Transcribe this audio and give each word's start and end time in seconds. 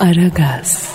Aragaz, 0.00 0.88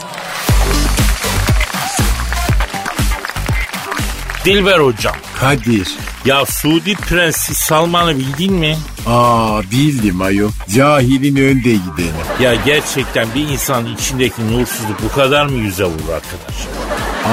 Dilber 4.45 4.79
hocam. 4.79 5.15
Kadir. 5.39 5.87
Ya 6.25 6.45
Suudi 6.45 6.95
Prensi 6.95 7.55
Salman'ı 7.55 8.17
bildin 8.17 8.53
mi? 8.53 8.77
Aa 9.07 9.61
bildim 9.71 10.21
ayol. 10.21 10.49
Cahilin 10.75 11.35
önde 11.35 11.69
gideni. 11.71 12.11
Ya 12.41 12.55
gerçekten 12.55 13.27
bir 13.35 13.47
insanın 13.47 13.95
içindeki 13.95 14.51
nursuzluk 14.53 15.03
bu 15.03 15.15
kadar 15.15 15.45
mı 15.45 15.57
yüze 15.57 15.83
vurur 15.83 16.13
arkadaş? 16.13 16.55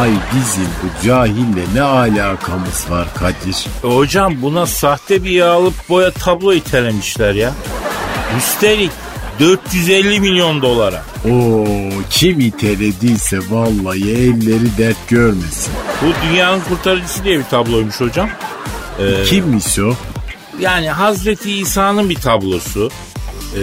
Ay 0.00 0.10
bizim 0.34 0.68
bu 0.82 1.06
cahille 1.06 1.64
ne 1.74 1.82
alakamız 1.82 2.90
var 2.90 3.08
Kadir? 3.14 3.66
E 3.84 3.86
hocam 3.96 4.42
buna 4.42 4.66
sahte 4.66 5.24
bir 5.24 5.30
yağlıp 5.30 5.74
boya 5.88 6.10
tablo 6.10 6.52
itelemişler 6.52 7.34
ya. 7.34 7.52
Üstelik 8.38 8.90
450 9.40 10.20
milyon 10.20 10.62
dolara. 10.62 11.04
Oo 11.30 11.66
kim 12.10 12.40
itelediyse 12.40 13.38
vallahi 13.50 14.10
elleri 14.10 14.78
dert 14.78 15.08
görmesin. 15.08 15.72
Bu 16.02 16.26
dünyanın 16.26 16.60
kurtarıcısı 16.60 17.24
diye 17.24 17.38
bir 17.38 17.44
tabloymuş 17.44 18.00
hocam. 18.00 18.30
Kimmiş 19.26 19.78
o? 19.78 19.94
Yani 20.60 20.90
Hazreti 20.90 21.52
İsa'nın 21.52 22.10
bir 22.10 22.14
tablosu. 22.14 22.90
Ee, 23.56 23.60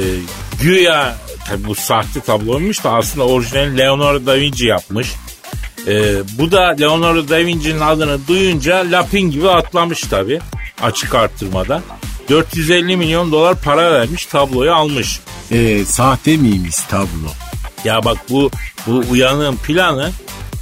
güya 0.62 1.18
tabi 1.48 1.64
bu 1.64 1.76
sahte 1.76 2.20
tabloymuş 2.20 2.84
da 2.84 2.94
aslında 2.94 3.28
orijinal 3.28 3.78
Leonardo 3.78 4.26
da 4.26 4.36
Vinci 4.36 4.66
yapmış. 4.66 5.12
Ee, 5.88 6.16
bu 6.38 6.52
da 6.52 6.76
Leonardo 6.80 7.30
da 7.30 7.38
Vinci'nin 7.38 7.80
adını 7.80 8.28
duyunca 8.28 8.86
lapin 8.92 9.32
gibi 9.32 9.50
atlamış 9.50 10.02
tabi 10.02 10.40
açık 10.82 11.16
arttırmada. 11.16 11.82
450 12.30 12.98
milyon 12.98 13.32
dolar 13.32 13.62
para 13.62 13.92
vermiş 13.92 14.26
tabloyu 14.26 14.74
almış. 14.74 15.20
Ee, 15.52 15.86
sahte 15.86 16.38
miymiş 16.38 16.76
tablo? 16.76 17.30
Ya 17.86 18.06
bak 18.06 18.18
bu 18.30 18.52
bu 18.88 19.04
uyanığın 19.12 19.56
planı 19.56 20.12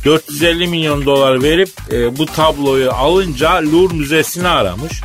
450 0.05 0.67
milyon 0.67 1.05
dolar 1.05 1.43
verip 1.43 1.69
e, 1.91 2.17
bu 2.17 2.25
tabloyu 2.25 2.91
alınca 2.91 3.51
Louvre 3.53 3.93
Müzesi'ni 3.95 4.47
aramış. 4.47 5.01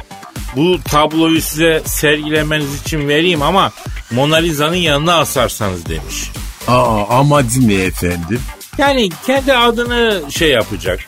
Bu 0.57 0.79
tabloyu 0.85 1.41
size 1.43 1.83
sergilemeniz 1.87 2.81
için 2.83 3.09
vereyim 3.09 3.43
ama 3.43 3.73
Mona 4.11 4.37
Lisa'nın 4.37 4.75
yanına 4.77 5.15
asarsanız 5.19 5.87
demiş. 5.87 6.31
Aa 6.69 7.19
amacı 7.19 7.69
ne 7.69 7.75
efendim? 7.75 8.41
Yani 8.79 9.09
kendi 9.27 9.53
adını 9.55 10.23
şey 10.31 10.51
yapacak. 10.51 11.01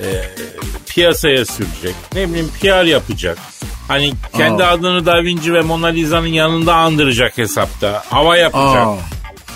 e, 0.00 0.06
piyasaya 0.86 1.44
sürecek. 1.44 1.94
Ne 2.14 2.28
bileyim 2.28 2.50
PR 2.60 2.84
yapacak. 2.84 3.38
Hani 3.88 4.12
kendi 4.36 4.64
Aa. 4.64 4.70
adını 4.70 5.06
Da 5.06 5.22
Vinci 5.22 5.54
ve 5.54 5.60
Mona 5.60 5.86
Lisa'nın 5.86 6.26
yanında 6.26 6.74
andıracak 6.74 7.38
hesapta. 7.38 8.02
Hava 8.10 8.36
yapacak. 8.36 8.86
Aa, 8.86 8.96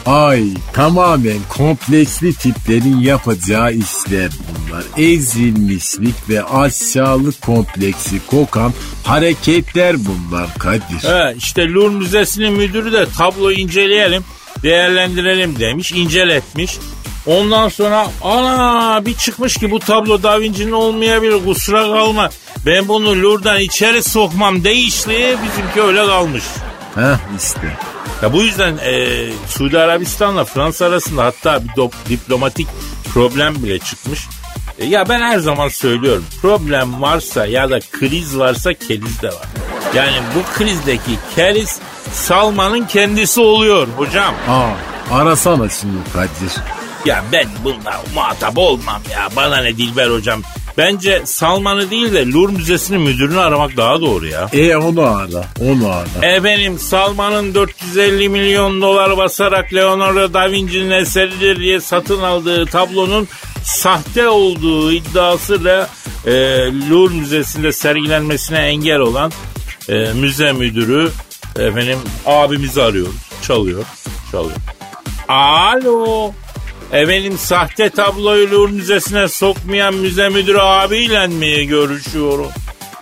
ay 0.06 0.44
tamamen 0.72 1.39
kompleksli 1.48 2.34
tiplerin 2.34 2.98
yapacağı 3.00 3.72
işler 3.72 4.30
bunlar. 4.48 4.84
Ezilmişlik 4.97 6.28
ve 6.28 6.44
aşağılık 6.44 7.42
kompleksi 7.42 8.27
kokan 8.27 8.72
hareketler 9.05 9.97
bunlar 9.98 10.55
Kadir. 10.58 11.08
He, 11.08 11.34
işte 11.36 11.69
Louvre 11.69 11.96
Müzesi'nin 11.96 12.52
müdürü 12.52 12.92
de 12.92 13.06
tabloyu 13.19 13.56
inceleyelim, 13.56 14.24
değerlendirelim 14.62 15.58
demiş, 15.58 15.92
inceletmiş. 15.92 16.78
Ondan 17.27 17.69
sonra 17.69 18.06
ana 18.23 19.06
bir 19.06 19.15
çıkmış 19.15 19.56
ki 19.56 19.70
bu 19.70 19.78
tablo 19.78 20.23
Da 20.23 20.41
Vinci'nin 20.41 20.73
olmayabilir 20.73 21.45
kusura 21.45 21.83
kalma. 21.83 22.31
Ben 22.67 22.89
bunu 22.89 23.23
Louvre'dan 23.23 23.61
içeri 23.61 24.03
sokmam 24.03 24.64
değişli 24.64 25.37
bizimki 25.45 25.83
öyle 25.83 26.06
kalmış. 26.06 26.45
Heh 26.95 27.17
işte. 27.42 27.77
Ya 28.23 28.33
bu 28.33 28.42
yüzden 28.42 28.77
e, 28.79 29.19
Suudi 29.48 29.79
Arabistan'la 29.79 30.45
Fransa 30.45 30.87
arasında 30.87 31.25
hatta 31.25 31.64
bir 31.64 31.69
do- 31.69 31.91
diplomatik 32.09 32.69
problem 33.14 33.55
bile 33.62 33.79
çıkmış. 33.79 34.20
E, 34.79 34.86
ya 34.86 35.09
ben 35.09 35.20
her 35.20 35.39
zaman 35.39 35.69
söylüyorum 35.69 36.25
problem 36.42 37.03
varsa 37.03 37.47
ya 37.47 37.70
da 37.70 37.81
kriz 37.81 38.39
varsa 38.39 38.75
keriz 38.75 39.23
de 39.23 39.29
var. 39.29 39.46
Yani 39.95 40.17
bu 40.35 40.58
krizdeki 40.58 41.19
keriz 41.36 41.79
Salman'ın 42.13 42.85
kendisi 42.86 43.41
oluyor 43.41 43.89
hocam. 43.96 44.35
Aa, 44.48 44.69
arasana 45.20 45.69
şimdi 45.69 45.96
Kadir. 46.13 46.52
Ya 47.05 47.24
ben 47.33 47.48
bununla 47.64 48.02
muhatap 48.14 48.58
olmam 48.58 49.02
ya 49.13 49.29
bana 49.36 49.57
ne 49.57 49.77
Dilber 49.77 50.11
hocam. 50.11 50.42
Bence 50.79 51.23
Salman'ı 51.24 51.90
değil 51.90 52.13
de 52.13 52.30
Louvre 52.30 52.52
Müzesi'nin 52.52 53.01
müdürünü 53.01 53.40
aramak 53.40 53.77
daha 53.77 54.01
doğru 54.01 54.27
ya. 54.27 54.48
E 54.52 54.77
onu 54.77 55.01
ara, 55.01 55.45
onu 55.61 55.89
ara. 55.89 56.27
Efendim 56.27 56.79
Salman'ın 56.79 57.55
450 57.55 58.29
milyon 58.29 58.83
dolar 58.83 59.17
basarak 59.17 59.74
Leonardo 59.74 60.35
da 60.35 60.51
Vinci'nin 60.51 60.90
eseridir 60.90 61.61
diye 61.61 61.80
satın 61.80 62.23
aldığı 62.23 62.67
tablonun 62.67 63.29
sahte 63.64 64.29
olduğu 64.29 64.92
iddiasıyla 64.92 65.89
e, 66.27 66.33
Louvre 66.90 67.14
Müzesi'nde 67.14 67.73
sergilenmesine 67.73 68.58
engel 68.58 68.98
olan 68.98 69.33
e, 69.89 69.95
müze 69.95 70.52
müdürü 70.52 71.11
efendim 71.58 71.98
abimizi 72.27 72.83
arıyoruz. 72.83 73.14
Çalıyor, 73.42 73.84
çalıyor. 74.33 74.57
Alo. 75.29 76.33
Efendim 76.92 77.39
sahte 77.39 77.91
tabloyu 77.91 78.51
Louvre 78.51 78.73
Müzesi'ne 78.73 79.29
sokmayan 79.29 79.95
müze 79.95 80.29
müdürü 80.29 80.58
abiyle 80.58 81.27
mi 81.27 81.67
görüşüyorum? 81.67 82.51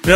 Ne 0.06 0.12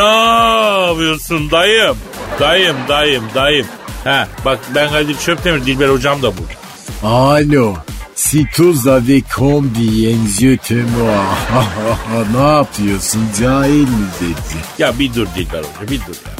yapıyorsun 0.89 1.51
dayım? 1.51 1.97
Dayım, 2.41 2.77
dayım, 2.89 3.25
dayım. 3.34 3.67
Ha, 4.05 4.29
bak 4.45 4.59
ben 4.75 4.91
Kadir 4.91 5.19
Çöptemir, 5.19 5.67
Dilber 5.67 5.89
hocam 5.89 6.23
da 6.23 6.33
burada. 6.39 7.17
Alo. 7.17 7.75
Si 8.15 8.47
tous 8.57 8.87
avec 8.87 9.25
combien 9.37 10.19
moi. 10.99 11.25
ne 12.34 12.49
yapıyorsun 12.57 13.29
cahil 13.41 13.89
müzeci? 13.89 14.59
Ya 14.79 14.99
bir 14.99 15.15
dur 15.15 15.27
Dilber 15.37 15.59
hoca, 15.59 15.91
bir 15.91 16.01
dur 16.01 16.15
ya. 16.27 16.33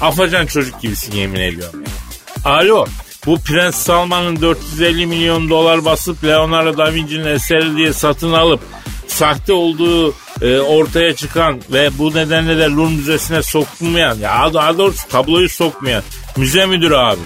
Afacan 0.00 0.46
çocuk 0.46 0.80
gibisin 0.80 1.16
yemin 1.16 1.40
ediyorum 1.40 1.82
ya. 1.82 2.52
Alo, 2.52 2.86
bu 3.26 3.38
Prens 3.38 3.76
Salman'ın 3.76 4.40
450 4.40 5.06
milyon 5.06 5.50
dolar 5.50 5.84
basıp 5.84 6.24
Leonardo 6.24 6.76
da 6.76 6.94
Vinci'nin 6.94 7.26
eseri 7.26 7.76
diye 7.76 7.92
satın 7.92 8.32
alıp 8.32 8.60
sahte 9.06 9.52
olduğu 9.52 10.14
e, 10.42 10.58
ortaya 10.58 11.16
çıkan 11.16 11.60
ve 11.72 11.90
bu 11.98 12.14
nedenle 12.14 12.58
de 12.58 12.64
Louvre 12.64 12.96
Müzesi'ne 12.96 13.42
sokmayan 13.42 14.18
ya 14.18 14.54
daha 14.54 14.78
doğrusu 14.78 15.08
tabloyu 15.08 15.48
sokmayan 15.48 16.02
müze 16.36 16.66
müdürü 16.66 16.96
abi. 16.96 17.20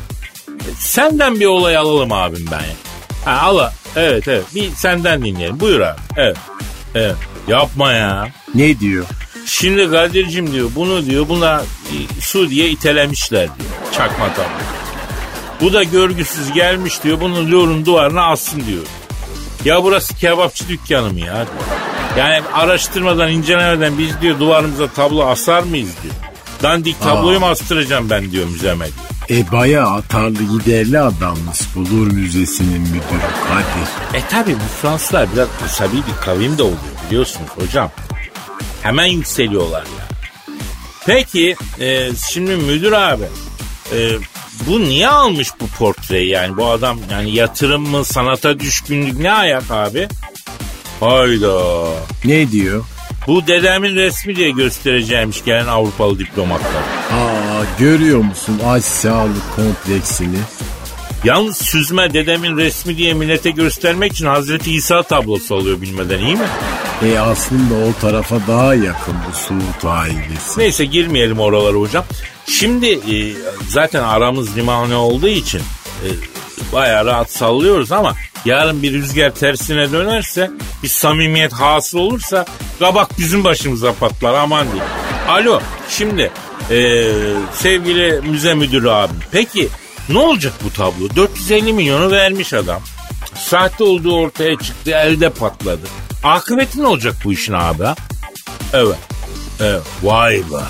Senden 0.78 1.40
bir 1.40 1.46
olay 1.46 1.76
alalım 1.76 2.12
abim 2.12 2.46
ben 2.50 2.60
ya. 2.60 2.74
Ha 3.24 3.46
ala 3.46 3.74
evet 3.96 4.28
evet 4.28 4.44
bir 4.54 4.70
senden 4.70 5.24
dinleyelim 5.24 5.60
buyur 5.60 5.80
abi 5.80 6.00
evet 6.16 6.36
evet 6.94 7.16
yapma 7.48 7.92
ya. 7.92 8.28
Ne 8.54 8.80
diyor? 8.80 9.04
Şimdi 9.46 9.90
Kadir'cim 9.90 10.52
diyor 10.52 10.70
bunu 10.74 11.06
diyor 11.06 11.28
buna 11.28 11.62
e, 11.62 12.20
Suudi'ye 12.20 12.68
itelemişler 12.68 13.42
diyor. 13.42 13.92
Çakma 13.92 14.34
tablo. 14.34 14.85
Bu 15.60 15.72
da 15.72 15.82
görgüsüz 15.82 16.52
gelmiş 16.52 17.02
diyor 17.02 17.20
bunu 17.20 17.50
Louvre'un 17.50 17.86
duvarına 17.86 18.26
assın 18.26 18.66
diyor. 18.66 18.82
Ya 19.64 19.82
burası 19.82 20.16
kebapçı 20.16 20.68
dükkanı 20.68 21.12
mı 21.12 21.20
ya? 21.20 21.46
Yani 22.18 22.42
araştırmadan 22.52 23.30
incelemeden 23.30 23.98
biz 23.98 24.20
diyor 24.20 24.40
duvarımıza 24.40 24.88
tablo 24.88 25.26
asar 25.26 25.62
mıyız 25.62 25.90
diyor. 26.02 26.14
Dandik 26.62 27.00
tabloyu 27.00 27.40
mu 27.40 27.46
astıracağım 27.46 28.10
ben 28.10 28.32
diyor 28.32 28.48
müzeme 28.48 28.86
diyor. 28.86 29.40
E 29.40 29.52
baya 29.52 29.86
atarlı 29.86 30.58
giderli 30.58 30.98
adammış 30.98 31.58
Bulur 31.74 32.12
Müzesi'nin 32.12 32.80
müdürü 32.80 33.26
Kadir. 33.48 34.18
E 34.20 34.28
tabi 34.28 34.54
bu 34.54 34.82
Fransızlar 34.82 35.28
biraz 35.34 35.48
asabi 35.64 35.96
bir 35.96 36.24
kavim 36.24 36.58
de 36.58 36.62
oluyor 36.62 36.78
biliyorsunuz 37.06 37.50
hocam. 37.56 37.90
Hemen 38.82 39.06
yükseliyorlar 39.06 39.82
ya. 39.82 40.06
Peki 41.06 41.56
e, 41.80 42.10
şimdi 42.30 42.56
müdür 42.56 42.92
abi 42.92 43.24
e, 43.92 43.96
bu 44.66 44.80
niye 44.80 45.08
almış 45.08 45.48
bu 45.60 45.66
portreyi 45.66 46.28
yani 46.30 46.56
bu 46.56 46.66
adam 46.66 46.98
yani 47.10 47.30
yatırım 47.34 47.88
mı 47.88 48.04
sanata 48.04 48.60
düşkünlük 48.60 49.18
ne 49.18 49.32
ayak 49.32 49.70
abi? 49.70 50.08
Hayda. 51.00 51.86
Ne 52.24 52.50
diyor? 52.52 52.84
Bu 53.26 53.46
dedemin 53.46 53.94
resmi 53.94 54.36
diye 54.36 54.50
göstereceğimiş 54.50 55.44
gelen 55.44 55.66
Avrupalı 55.66 56.18
diplomatlar. 56.18 56.82
Aa 57.12 57.64
görüyor 57.78 58.18
musun 58.18 58.60
aşağılık 58.66 59.56
kompleksini? 59.56 60.38
Yalnız 61.24 61.56
süzme 61.56 62.14
dedemin 62.14 62.56
resmi 62.56 62.96
diye 62.96 63.14
millete 63.14 63.50
göstermek 63.50 64.12
için 64.12 64.26
Hazreti 64.26 64.72
İsa 64.72 65.02
tablosu 65.02 65.54
alıyor 65.54 65.80
bilmeden 65.80 66.18
iyi 66.18 66.36
mi? 66.36 66.46
E 67.04 67.18
aslında 67.18 67.74
o 67.74 68.00
tarafa 68.00 68.36
daha 68.48 68.74
yakın 68.74 69.14
bu 69.28 69.36
Suud 69.36 69.90
ailesi. 69.90 70.60
Neyse 70.60 70.84
girmeyelim 70.84 71.40
oralara 71.40 71.76
hocam. 71.76 72.04
Şimdi 72.46 72.86
e, 72.86 73.34
zaten 73.68 74.02
aramız 74.02 74.56
limane 74.56 74.94
olduğu 74.94 75.28
için 75.28 75.60
e, 76.04 76.08
bayağı 76.72 77.06
rahat 77.06 77.30
sallıyoruz 77.30 77.92
ama 77.92 78.14
yarın 78.44 78.82
bir 78.82 78.92
rüzgar 78.92 79.30
tersine 79.30 79.92
dönerse 79.92 80.50
bir 80.82 80.88
samimiyet 80.88 81.52
hasıl 81.52 81.98
olursa 81.98 82.46
kabak 82.78 83.18
bizim 83.18 83.44
başımıza 83.44 83.92
patlar 83.92 84.34
aman 84.34 84.66
diyeyim. 84.66 84.92
Alo 85.28 85.60
şimdi 85.88 86.30
e, 86.70 87.08
sevgili 87.54 88.20
müze 88.30 88.54
müdürü 88.54 88.90
abim 88.90 89.16
peki 89.32 89.68
ne 90.08 90.18
olacak 90.18 90.52
bu 90.64 90.72
tablo? 90.72 91.16
450 91.16 91.72
milyonu 91.72 92.10
vermiş 92.10 92.52
adam. 92.52 92.82
Sahte 93.34 93.84
olduğu 93.84 94.16
ortaya 94.16 94.58
çıktı, 94.58 94.90
elde 94.90 95.30
patladı. 95.30 95.86
Akıbeti 96.24 96.82
ne 96.82 96.86
olacak 96.86 97.14
bu 97.24 97.32
işin 97.32 97.52
abi? 97.52 97.84
Evet. 98.72 98.98
Evet. 99.60 99.82
Vay 100.02 100.36
be. 100.36 100.62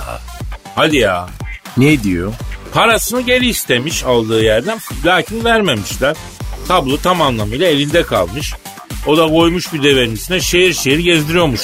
Hadi 0.75 0.97
ya. 0.97 1.29
Ne 1.77 2.03
diyor? 2.03 2.33
Parasını 2.73 3.21
geri 3.21 3.49
istemiş 3.49 4.05
aldığı 4.05 4.43
yerden 4.43 4.79
lakin 5.05 5.44
vermemişler. 5.44 6.17
Tablo 6.69 6.97
tam 6.97 7.23
anlamıyla 7.23 7.67
elinde 7.67 8.03
kalmış. 8.03 8.55
O 9.06 9.17
da 9.17 9.29
koymuş 9.29 9.73
bir 9.73 9.83
devenin 9.83 10.12
üstüne 10.12 10.41
şehir 10.41 10.75
şehir 10.75 10.99
gezdiriyormuş. 10.99 11.61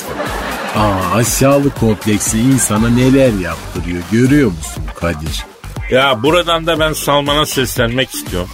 Aa, 0.77 1.17
aşağılık 1.17 1.81
kompleksi 1.81 2.39
insana 2.39 2.89
neler 2.89 3.33
yaptırıyor 3.41 4.03
görüyor 4.13 4.51
musun 4.51 4.85
Kadir? 5.01 5.45
Ya 5.93 6.23
buradan 6.23 6.67
da 6.67 6.81
ben 6.81 6.93
Salman'a 6.93 7.47
seslenmek 7.47 8.15
istiyorum. 8.15 8.51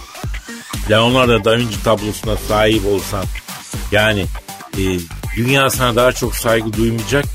Leonardo 0.89 1.43
da 1.43 1.57
Vinci 1.57 1.83
tablosuna 1.83 2.37
sahip 2.37 2.85
olsan 2.85 3.25
yani 3.91 4.25
e, 4.77 4.83
dünya 5.35 5.69
sana 5.69 5.95
daha 5.95 6.11
çok 6.11 6.35
saygı 6.35 6.73
duymayacak. 6.73 7.25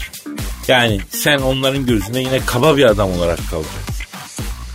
Yani 0.69 1.01
sen 1.11 1.39
onların 1.39 1.87
gözünde 1.87 2.21
yine 2.21 2.41
kaba 2.47 2.77
bir 2.77 2.85
adam 2.85 3.11
olarak 3.13 3.39
kalacaksın. 3.51 4.05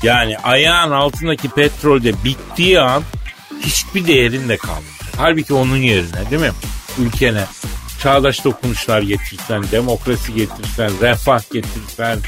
Yani 0.03 0.37
ayağın 0.37 0.91
altındaki 0.91 1.49
petrolde 1.49 2.23
bittiği 2.23 2.79
an 2.79 3.03
hiçbir 3.61 4.07
değerin 4.07 4.49
de 4.49 4.57
kalmayacak. 4.57 5.13
Halbuki 5.17 5.53
onun 5.53 5.77
yerine 5.77 6.31
değil 6.31 6.41
mi? 6.41 6.51
Ülkene 6.99 7.45
çağdaş 8.03 8.45
dokunuşlar 8.45 9.01
getirsen, 9.01 9.63
demokrasi 9.71 10.33
getirsen, 10.33 10.91
refah 11.01 11.41
getirsen, 11.51 12.19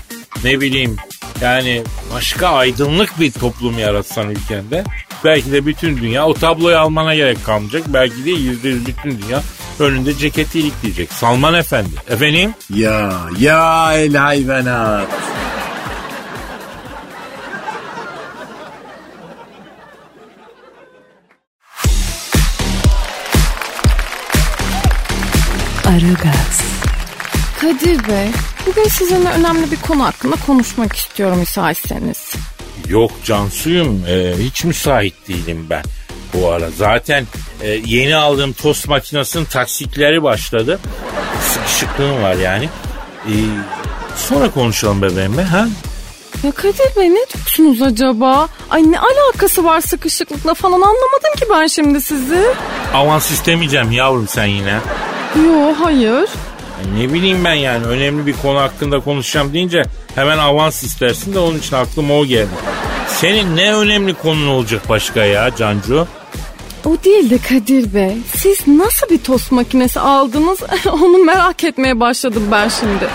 ne 0.44 0.62
bileyim 0.62 0.98
yani 1.42 1.84
başka 2.14 2.48
aydınlık 2.48 3.20
bir 3.20 3.32
toplum 3.32 3.80
yaratsan 3.80 4.30
ülkende 4.30 4.84
belki 5.24 5.52
de 5.52 5.66
bütün 5.66 5.98
dünya 5.98 6.26
o 6.26 6.34
tabloyu 6.34 6.78
almana 6.78 7.16
gerek 7.16 7.46
kalmayacak. 7.46 7.84
Belki 7.88 8.26
de 8.26 8.32
yüzde 8.32 8.70
yüz 8.70 8.88
bütün 8.88 9.22
dünya 9.22 9.42
önünde 9.80 10.18
ceketi 10.18 10.60
ilikleyecek. 10.60 11.14
Salman 11.14 11.54
Efendi. 11.54 11.90
Efendim? 12.10 12.54
Ya 12.70 13.12
ya 13.40 13.94
el 13.94 14.16
hayvanat. 14.16 15.08
Aragaz, 25.86 26.62
Kadir 27.62 28.08
Bey, 28.08 28.30
bugün 28.68 28.84
sizinle 28.84 29.30
önemli 29.30 29.72
bir 29.72 29.82
konu 29.82 30.04
hakkında 30.04 30.36
konuşmak 30.48 30.96
istiyorum 30.96 31.40
müsaitseniz. 31.40 32.34
Yok 32.88 33.12
Cansuyum 33.26 34.04
e, 34.08 34.34
hiç 34.40 34.64
müsait 34.64 35.28
değilim 35.28 35.68
ben 35.70 35.84
bu 36.34 36.50
ara. 36.52 36.70
Zaten 36.78 37.26
e, 37.62 37.70
yeni 37.70 38.16
aldığım 38.16 38.54
tost 38.54 38.88
makinesinin 38.88 39.46
taksitleri 39.46 40.24
başladı. 40.24 40.80
Sıkışıklığım 41.54 42.24
var 42.24 42.34
yani. 42.36 42.70
E, 43.26 43.34
sonra 44.18 44.52
konuşalım 44.52 45.02
bebeğim 45.02 45.38
be 45.38 45.42
ha? 45.42 45.68
Ya 46.44 46.52
Kadir 46.52 46.96
Bey 46.98 47.10
ne 47.10 47.26
diyorsunuz 47.34 47.82
acaba? 47.82 48.48
Ay 48.70 48.92
ne 48.92 49.00
alakası 49.00 49.64
var 49.64 49.82
sıkışıklıkla 49.82 50.54
falan 50.54 50.82
anlamadım 50.82 51.36
ki 51.40 51.46
ben 51.54 51.68
şimdi 51.68 52.02
sizi. 52.02 52.46
Avans 52.94 53.32
istemeyeceğim 53.32 53.92
yavrum 53.92 54.28
sen 54.28 54.46
yine. 54.46 54.80
Yo 55.46 55.74
hayır. 55.80 56.30
Ne 56.98 57.14
bileyim 57.14 57.46
ben 57.46 57.54
yani 57.54 57.86
önemli 57.86 58.26
bir 58.26 58.34
konu 58.34 58.60
hakkında 58.60 59.00
konuşacağım 59.00 59.54
deyince 59.54 59.84
hemen 60.16 60.38
avans 60.38 60.84
istersin 60.84 61.34
de 61.34 61.40
onun 61.40 61.58
için 61.58 61.76
aklıma 61.76 62.14
o 62.14 62.26
geldi. 62.26 62.50
Senin 63.08 63.56
ne 63.56 63.74
önemli 63.74 64.14
konun 64.14 64.48
olacak 64.48 64.90
başka 64.90 65.26
ya 65.26 65.56
Cancu? 65.56 66.08
O 66.86 67.04
değil 67.04 67.30
de 67.30 67.38
Kadir 67.38 67.94
Bey. 67.94 68.18
Siz 68.36 68.68
nasıl 68.68 69.10
bir 69.10 69.18
tost 69.18 69.52
makinesi 69.52 70.00
aldınız 70.00 70.60
onu 70.92 71.18
merak 71.18 71.64
etmeye 71.64 72.00
başladım 72.00 72.44
ben 72.52 72.70
şimdi. 72.70 73.08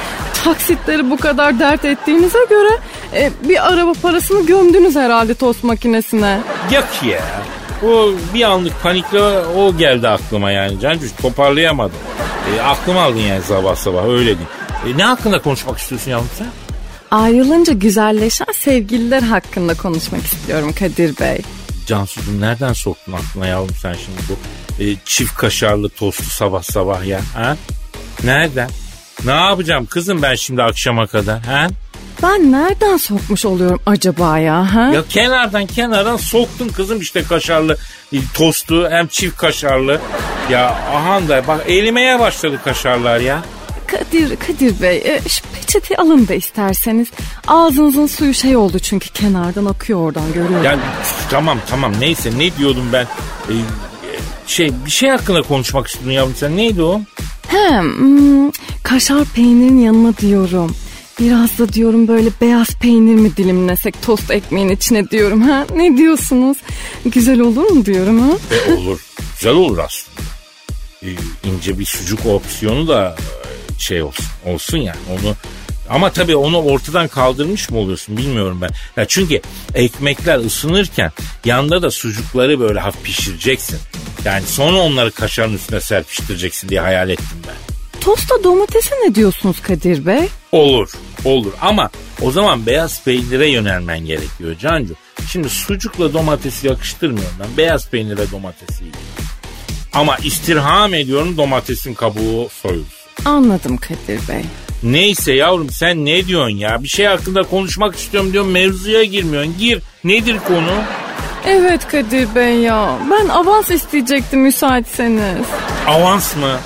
Taksitleri 0.44 1.10
bu 1.10 1.16
kadar 1.16 1.58
dert 1.58 1.84
ettiğinize 1.84 2.38
göre 2.50 2.70
e, 3.14 3.30
bir 3.48 3.72
araba 3.72 3.92
parasını 4.02 4.46
gömdünüz 4.46 4.96
herhalde 4.96 5.34
tost 5.34 5.64
makinesine. 5.64 6.40
Yok 6.72 6.88
ya. 7.04 7.20
O 7.88 8.10
bir 8.34 8.42
anlık 8.42 8.82
panikle 8.82 9.20
o 9.38 9.76
geldi 9.76 10.08
aklıma 10.08 10.50
yani 10.50 10.80
Cancu 10.80 11.06
toparlayamadım. 11.22 11.98
E, 12.54 12.60
aklım 12.60 12.96
aldın 12.96 13.19
yani 13.19 13.43
sabah 13.43 13.76
sabah 13.76 14.04
öyle 14.04 14.19
diyeyim. 14.25 14.48
E, 14.87 14.98
ne 14.98 15.04
hakkında 15.04 15.43
konuşmak 15.43 15.78
istiyorsun 15.78 16.10
yavrum 16.10 16.28
sen? 16.38 16.46
Ayrılınca 17.10 17.72
güzelleşen 17.72 18.52
sevgililer 18.54 19.22
hakkında 19.22 19.75
konuşmak 19.75 20.25
istiyorum 20.25 20.72
Kadir 20.78 21.19
Bey. 21.20 21.38
Cansu'cum 21.87 22.40
nereden 22.40 22.72
soktun 22.72 23.12
aklına 23.12 23.46
yavrum 23.46 23.75
sen 23.82 23.93
şimdi 23.93 24.19
bu 24.28 24.37
e, 24.84 24.96
çift 25.04 25.34
kaşarlı 25.34 25.88
tostu 25.88 26.25
sabah 26.25 26.62
sabah 26.62 27.04
ya 27.06 27.20
ha? 27.34 27.56
Nereden? 28.25 28.70
Ne 29.25 29.31
yapacağım 29.31 29.87
kızım 29.87 30.22
ben 30.22 30.34
şimdi 30.34 30.62
akşama 30.62 31.06
kadar 31.06 31.40
ha? 31.40 31.66
Ben 32.22 32.52
nereden 32.52 32.96
sokmuş 32.96 33.44
oluyorum 33.44 33.80
acaba 33.86 34.38
ya? 34.38 34.74
Ha? 34.74 34.90
Ya 34.94 35.04
kenardan 35.08 35.66
kenardan 35.66 36.16
soktun 36.16 36.68
kızım 36.68 37.00
işte 37.00 37.22
kaşarlı 37.22 37.76
e, 38.12 38.16
tostu 38.34 38.88
hem 38.90 39.06
çift 39.06 39.36
kaşarlı. 39.36 40.00
Ya 40.50 40.66
ahan 40.94 41.28
da 41.28 41.46
bak 41.48 41.70
erimeye 41.70 42.20
başladı 42.20 42.60
kaşarlar 42.64 43.20
ya. 43.20 43.42
Kadir, 43.86 44.36
Kadir 44.36 44.82
Bey 44.82 44.96
e, 44.96 45.20
şu 45.28 45.42
peçete 45.54 45.96
alın 45.96 46.28
da 46.28 46.34
isterseniz. 46.34 47.08
Ağzınızın 47.46 48.06
suyu 48.06 48.34
şey 48.34 48.56
oldu 48.56 48.78
çünkü 48.78 49.08
kenardan 49.08 49.64
akıyor 49.64 50.00
oradan 50.00 50.32
görüyorum. 50.32 50.64
Ya 50.64 50.78
tamam 51.30 51.58
tamam 51.70 51.92
neyse 52.00 52.30
ne 52.38 52.56
diyordum 52.56 52.88
ben. 52.92 53.06
Ee, 53.48 53.54
şey 54.46 54.72
bir 54.86 54.90
şey 54.90 55.10
hakkında 55.10 55.42
konuşmak 55.42 55.86
istiyordun 55.86 56.12
yavrum 56.12 56.34
sen 56.36 56.56
neydi 56.56 56.82
o? 56.82 57.00
He, 57.48 57.80
hmm, 57.80 58.50
kaşar 58.82 59.24
peynirin 59.24 59.78
yanına 59.78 60.16
diyorum. 60.16 60.76
Biraz 61.20 61.58
da 61.58 61.72
diyorum 61.72 62.08
böyle 62.08 62.30
beyaz 62.40 62.68
peynir 62.68 63.14
mi 63.14 63.36
dilimlesek 63.36 64.02
tost 64.02 64.30
ekmeğin 64.30 64.68
içine 64.68 65.10
diyorum 65.10 65.42
ha. 65.42 65.66
Ne 65.74 65.96
diyorsunuz? 65.96 66.58
Güzel 67.04 67.40
olur 67.40 67.70
mu 67.70 67.84
diyorum 67.86 68.20
ha? 68.20 68.36
E, 68.68 68.72
olur 68.74 69.00
güzel 69.34 69.54
olur 69.54 69.78
aslında. 69.78 70.20
Ee, 71.02 71.08
ince 71.44 71.78
bir 71.78 71.84
sucuk 71.84 72.26
opsiyonu 72.26 72.88
da 72.88 73.16
e, 73.18 73.78
şey 73.78 74.02
olsun 74.02 74.26
olsun 74.46 74.78
yani 74.78 74.98
onu 75.12 75.34
ama 75.88 76.12
tabii 76.12 76.36
onu 76.36 76.62
ortadan 76.62 77.08
kaldırmış 77.08 77.70
mı 77.70 77.78
oluyorsun 77.78 78.16
bilmiyorum 78.16 78.58
ben. 78.60 78.70
Ya 78.96 79.04
çünkü 79.08 79.40
ekmekler 79.74 80.38
ısınırken 80.38 81.12
yanda 81.44 81.82
da 81.82 81.90
sucukları 81.90 82.60
böyle 82.60 82.80
hafif 82.80 83.02
pişireceksin. 83.02 83.78
Yani 84.24 84.46
sonra 84.46 84.76
onları 84.76 85.10
kaşarın 85.10 85.54
üstüne 85.54 85.80
serpiştireceksin 85.80 86.68
diye 86.68 86.80
hayal 86.80 87.10
ettim 87.10 87.38
ben. 87.49 87.75
Tosta 88.06 88.44
domatese 88.44 88.94
ne 89.04 89.14
diyorsunuz 89.14 89.60
Kadir 89.62 90.06
Bey? 90.06 90.28
Olur, 90.52 90.90
olur 91.25 91.52
ama 91.60 91.90
o 92.22 92.30
zaman 92.30 92.66
beyaz 92.66 93.04
peynire 93.04 93.50
yönelmen 93.50 93.98
gerekiyor 94.06 94.56
Cancu. 94.58 94.94
Şimdi 95.30 95.48
sucukla 95.48 96.12
domatesi 96.12 96.66
yakıştırmıyorum 96.66 97.34
ben. 97.40 97.56
Beyaz 97.56 97.90
peynir 97.90 98.18
ve 98.18 98.30
domatesi 98.30 98.84
yiyeceğim. 98.84 99.08
Ama 99.92 100.16
istirham 100.16 100.94
ediyorum 100.94 101.36
domatesin 101.36 101.94
kabuğu 101.94 102.48
soyulsun. 102.62 102.96
Anladım 103.25 103.76
Kadir 103.76 104.28
Bey. 104.28 104.44
Neyse 104.82 105.32
yavrum 105.32 105.70
sen 105.70 106.04
ne 106.04 106.26
diyorsun 106.26 106.56
ya? 106.56 106.82
Bir 106.82 106.88
şey 106.88 107.06
hakkında 107.06 107.42
konuşmak 107.42 107.96
istiyorum 107.96 108.32
diyorum 108.32 108.50
mevzuya 108.50 109.04
girmiyorsun. 109.04 109.54
Gir. 109.58 109.82
Nedir 110.04 110.36
konu? 110.48 110.82
Evet 111.46 111.88
Kadir 111.88 112.34
Bey 112.34 112.54
ya. 112.58 112.98
Ben 113.10 113.28
avans 113.28 113.70
isteyecektim 113.70 114.40
müsaitseniz. 114.40 115.46
Avans 115.86 116.36
mı? 116.36 116.58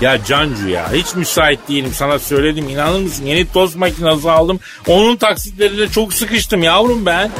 Ya 0.00 0.24
Cancu 0.24 0.68
ya 0.68 0.92
hiç 0.92 1.14
müsait 1.14 1.68
değilim 1.68 1.92
sana 1.94 2.18
söyledim 2.18 2.68
inanır 2.68 3.00
mısın 3.00 3.26
yeni 3.26 3.52
tost 3.52 3.76
makinesi 3.76 4.30
aldım 4.30 4.60
onun 4.86 5.16
taksitleriyle 5.16 5.88
çok 5.88 6.12
sıkıştım 6.14 6.62
yavrum 6.62 7.06
ben. 7.06 7.30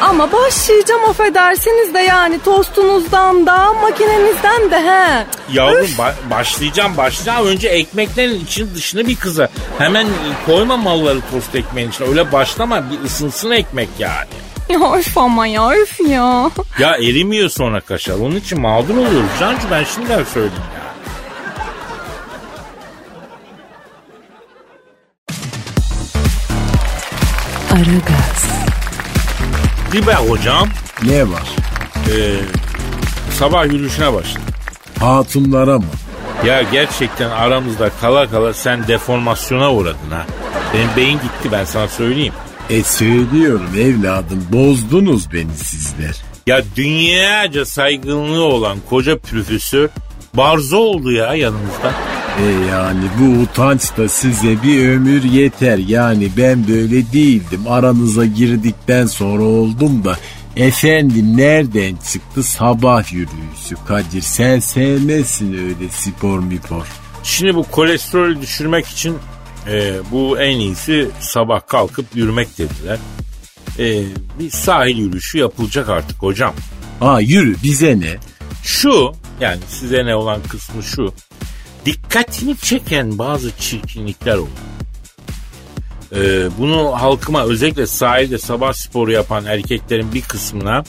Ama 0.00 0.32
başlayacağım 0.32 1.04
affedersiniz 1.04 1.94
de 1.94 1.98
yani 1.98 2.40
tostunuzdan 2.44 3.46
da 3.46 3.72
makinenizden 3.72 4.70
de 4.70 4.76
he. 4.80 5.26
Yavrum 5.52 5.86
ba- 5.98 6.30
başlayacağım 6.30 6.96
başlayacağım 6.96 7.46
önce 7.46 7.68
ekmeklerin 7.68 8.40
içini 8.44 8.74
dışını 8.74 9.06
bir 9.06 9.16
kıza 9.16 9.48
hemen 9.78 10.06
koyma 10.46 10.76
malları 10.76 11.20
tost 11.32 11.54
ekmeğin 11.54 11.90
içine 11.90 12.08
öyle 12.08 12.32
başlama 12.32 12.90
bir 12.90 13.04
ısınsın 13.06 13.50
ekmek 13.50 13.88
yani. 13.98 14.28
Ya 14.68 14.92
öf 14.94 15.18
ama 15.18 15.46
ya 15.46 15.70
öf 15.70 16.00
ya. 16.00 16.50
Ya 16.78 16.96
erimiyor 16.96 17.48
sonra 17.48 17.80
kaşar 17.80 18.14
onun 18.14 18.36
için 18.36 18.60
mağdur 18.60 18.94
oluyoruz 18.96 19.30
Cancu 19.40 19.66
ben 19.70 19.84
şimdiden 19.84 20.24
söyleyeyim 20.24 20.62
ya. 20.76 20.83
Aragaz, 27.74 28.46
Dibe 29.92 30.14
hocam 30.14 30.68
Ne 31.02 31.22
var? 31.30 31.48
e, 32.08 32.14
sabah 33.38 33.64
yürüyüşüne 33.66 34.12
başladı. 34.12 34.40
Hatunlara 35.00 35.78
mı? 35.78 35.84
Ya 36.46 36.62
gerçekten 36.62 37.30
aramızda 37.30 37.90
kala 38.00 38.30
kala 38.30 38.54
sen 38.54 38.88
deformasyona 38.88 39.72
uğradın 39.72 40.10
ha. 40.10 40.26
Benim 40.74 40.88
beyin 40.96 41.12
gitti 41.18 41.48
ben 41.52 41.64
sana 41.64 41.88
söyleyeyim. 41.88 42.32
E 42.70 42.82
söylüyorum 42.82 43.70
evladım 43.78 44.44
bozdunuz 44.52 45.32
beni 45.32 45.54
sizler. 45.56 46.16
Ya 46.46 46.62
dünyaca 46.76 47.64
saygınlığı 47.64 48.44
olan 48.44 48.78
koca 48.90 49.18
profesör 49.18 49.88
barzo 50.34 50.76
oldu 50.76 51.12
ya 51.12 51.34
yanımızda. 51.34 51.92
E 52.38 52.44
yani 52.70 53.04
bu 53.20 53.42
utanç 53.42 53.96
da 53.96 54.08
size 54.08 54.62
bir 54.62 54.88
ömür 54.88 55.22
yeter. 55.22 55.78
Yani 55.78 56.30
ben 56.36 56.68
böyle 56.68 57.12
değildim. 57.12 57.60
Aranıza 57.68 58.24
girdikten 58.24 59.06
sonra 59.06 59.42
oldum 59.42 60.04
da 60.04 60.16
Efendim 60.56 61.36
nereden 61.36 61.96
çıktı 61.96 62.42
sabah 62.42 63.12
yürüyüşü 63.12 63.76
Kadir 63.88 64.20
sen 64.20 64.58
sevmezsin 64.58 65.52
öyle 65.52 65.90
spor 65.90 66.38
mipor. 66.38 66.86
Şimdi 67.22 67.54
bu 67.54 67.62
kolesterolü 67.62 68.42
düşürmek 68.42 68.86
için 68.86 69.18
e, 69.68 69.94
bu 70.12 70.38
en 70.38 70.58
iyisi 70.58 71.10
sabah 71.20 71.66
kalkıp 71.66 72.06
yürümek 72.14 72.58
dediler. 72.58 72.98
E, 73.78 74.02
bir 74.38 74.50
sahil 74.50 74.96
yürüyüşü 74.96 75.38
yapılacak 75.38 75.88
artık 75.88 76.22
hocam. 76.22 76.54
Aa 77.00 77.20
yürü 77.20 77.56
bize 77.62 78.00
ne? 78.00 78.16
Şu 78.62 79.12
yani 79.40 79.60
size 79.68 80.06
ne 80.06 80.16
olan 80.16 80.42
kısmı 80.42 80.82
şu. 80.82 81.14
Dikkatini 81.84 82.56
çeken 82.56 83.18
bazı 83.18 83.50
çirkinlikler 83.56 84.36
olur. 84.36 84.48
Ee, 86.16 86.48
bunu 86.58 86.92
halkıma 86.92 87.44
özellikle 87.44 87.86
sahilde 87.86 88.38
sabah 88.38 88.72
sporu 88.72 89.12
yapan 89.12 89.44
erkeklerin 89.44 90.14
bir 90.14 90.22
kısmına 90.22 90.84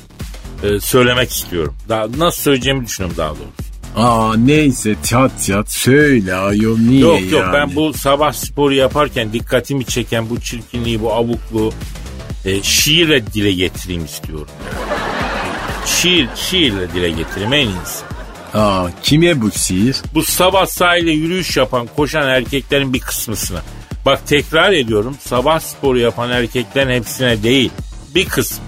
e, 0.63 0.79
söylemek 0.79 1.31
istiyorum. 1.31 1.75
Daha 1.89 2.07
nasıl 2.17 2.41
söyleyeceğimi 2.41 2.85
düşünüyorum 2.85 3.17
daha 3.17 3.29
doğrusu. 3.29 3.65
Aa 3.95 4.35
neyse 4.37 4.95
çat 5.03 5.31
çat 5.43 5.71
söyle 5.71 6.35
ayol 6.35 6.77
niye 6.77 7.01
Yok 7.01 7.21
yani? 7.21 7.31
yok 7.31 7.45
ben 7.53 7.75
bu 7.75 7.93
sabah 7.93 8.33
sporu 8.33 8.73
yaparken 8.73 9.33
dikkatimi 9.33 9.85
çeken 9.85 10.29
bu 10.29 10.39
çirkinliği 10.41 11.01
bu 11.01 11.13
abukluğu 11.13 11.73
e, 12.45 12.63
şiirle 12.63 13.27
dile 13.27 13.51
getireyim 13.51 14.05
istiyorum. 14.05 14.47
Şiir, 15.85 16.29
şiirle 16.35 16.93
dile 16.93 17.09
getireyim 17.09 17.53
en 17.53 17.67
iyisi. 17.67 18.03
Aa 18.55 18.87
kime 19.03 19.41
bu 19.41 19.51
şiir? 19.51 19.95
Bu 20.13 20.23
sabah 20.23 20.65
sahilde 20.65 21.11
yürüyüş 21.11 21.57
yapan 21.57 21.87
koşan 21.95 22.27
erkeklerin 22.27 22.93
bir 22.93 22.99
kısmısına. 22.99 23.61
Bak 24.05 24.27
tekrar 24.27 24.73
ediyorum 24.73 25.17
sabah 25.19 25.59
sporu 25.59 25.99
yapan 25.99 26.29
erkeklerin 26.29 26.89
hepsine 26.89 27.43
değil 27.43 27.71
bir 28.15 28.25
kısmı 28.25 28.65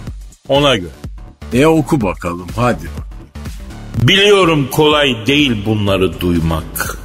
ona 0.47 0.75
göre. 0.75 0.91
E 1.53 1.65
oku 1.65 2.01
bakalım 2.01 2.47
hadi 2.55 2.85
bak. 2.97 3.07
Biliyorum 4.07 4.67
kolay 4.71 5.27
değil 5.27 5.65
bunları 5.65 6.19
duymak. 6.19 6.97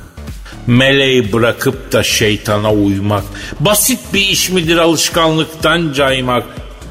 Meleği 0.67 1.33
bırakıp 1.33 1.93
da 1.93 2.03
şeytana 2.03 2.73
uymak. 2.73 3.25
Basit 3.61 4.01
bir 4.15 4.21
iş 4.21 4.51
midir 4.51 4.77
alışkanlıktan 4.77 5.93
caymak? 5.93 6.45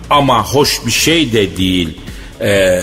Ama 0.09 0.45
hoş 0.45 0.85
bir 0.85 0.91
şey 0.91 1.33
de 1.33 1.57
değil. 1.57 1.97
Ee, 2.41 2.81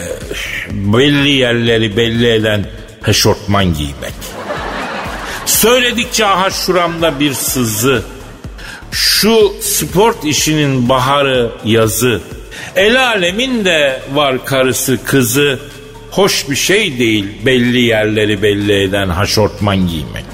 belli 0.70 1.28
yerleri 1.28 1.96
belli 1.96 2.30
eden 2.30 2.64
heşortman 3.02 3.74
giymek. 3.74 4.14
Söyledikçe 5.46 6.26
aha 6.26 6.50
şuramda 6.50 7.20
bir 7.20 7.34
sızı. 7.34 8.02
Şu 8.92 9.52
sport 9.60 10.24
işinin 10.24 10.88
baharı 10.88 11.50
yazı. 11.64 12.20
El 12.76 13.06
alemin 13.06 13.64
de 13.64 14.02
var 14.14 14.44
karısı 14.44 15.04
kızı. 15.04 15.58
Hoş 16.10 16.50
bir 16.50 16.56
şey 16.56 16.98
değil 16.98 17.26
belli 17.46 17.80
yerleri 17.80 18.42
belli 18.42 18.82
eden 18.82 19.08
haşortman 19.08 19.88
giymek. 19.88 20.24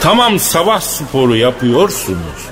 Tamam 0.00 0.38
sabah 0.38 0.80
sporu 0.80 1.36
yapıyorsunuz. 1.36 2.48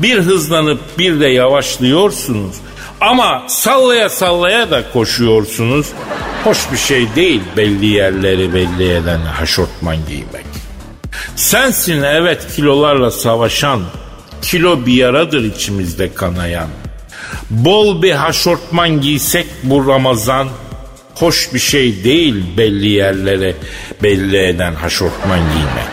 Bir 0.00 0.18
hızlanıp 0.18 0.98
bir 0.98 1.20
de 1.20 1.26
yavaşlıyorsunuz. 1.26 2.56
Ama 3.00 3.44
sallaya 3.48 4.08
sallaya 4.08 4.70
da 4.70 4.92
koşuyorsunuz. 4.92 5.86
Hoş 6.44 6.72
bir 6.72 6.76
şey 6.76 7.14
değil 7.14 7.40
belli 7.56 7.86
yerleri 7.86 8.54
belli 8.54 8.92
eden 8.92 9.20
haşortman 9.20 9.96
giymek. 10.08 10.46
Sensin 11.36 12.02
evet 12.02 12.46
kilolarla 12.56 13.10
savaşan, 13.10 13.82
kilo 14.42 14.86
bir 14.86 14.92
yaradır 14.92 15.44
içimizde 15.44 16.14
kanayan. 16.14 16.68
Bol 17.50 18.02
bir 18.02 18.12
haşortman 18.12 19.00
giysek 19.00 19.46
bu 19.62 19.88
Ramazan, 19.88 20.48
hoş 21.14 21.54
bir 21.54 21.58
şey 21.58 22.04
değil 22.04 22.44
belli 22.56 22.88
yerlere 22.88 23.54
belli 24.02 24.46
eden 24.46 24.74
haşortman 24.74 25.38
giymek. 25.38 25.88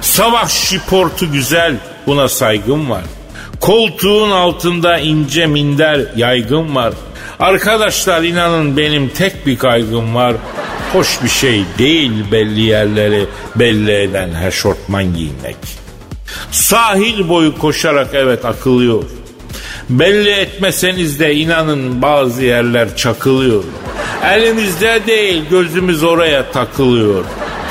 Sabah 0.00 0.48
şiportu 0.48 1.32
güzel 1.32 1.76
buna 2.06 2.28
saygım 2.28 2.90
var. 2.90 3.04
Koltuğun 3.62 4.30
altında 4.30 4.98
ince 4.98 5.46
minder 5.46 6.00
yaygın 6.16 6.74
var. 6.74 6.94
Arkadaşlar 7.40 8.22
inanın 8.22 8.76
benim 8.76 9.08
tek 9.08 9.46
bir 9.46 9.58
kaygım 9.58 10.14
var. 10.14 10.34
Hoş 10.92 11.22
bir 11.24 11.28
şey 11.28 11.64
değil 11.78 12.12
belli 12.32 12.60
yerleri 12.60 13.26
belli 13.56 13.92
eden 13.92 14.30
haşortman 14.30 15.14
giymek. 15.14 15.56
Sahil 16.50 17.28
boyu 17.28 17.58
koşarak 17.58 18.08
evet 18.12 18.44
akılıyor. 18.44 19.04
Belli 19.90 20.30
etmeseniz 20.30 21.20
de 21.20 21.34
inanın 21.34 22.02
bazı 22.02 22.44
yerler 22.44 22.96
çakılıyor. 22.96 23.64
Elimizde 24.24 25.00
değil 25.06 25.42
gözümüz 25.50 26.02
oraya 26.02 26.52
takılıyor. 26.52 27.24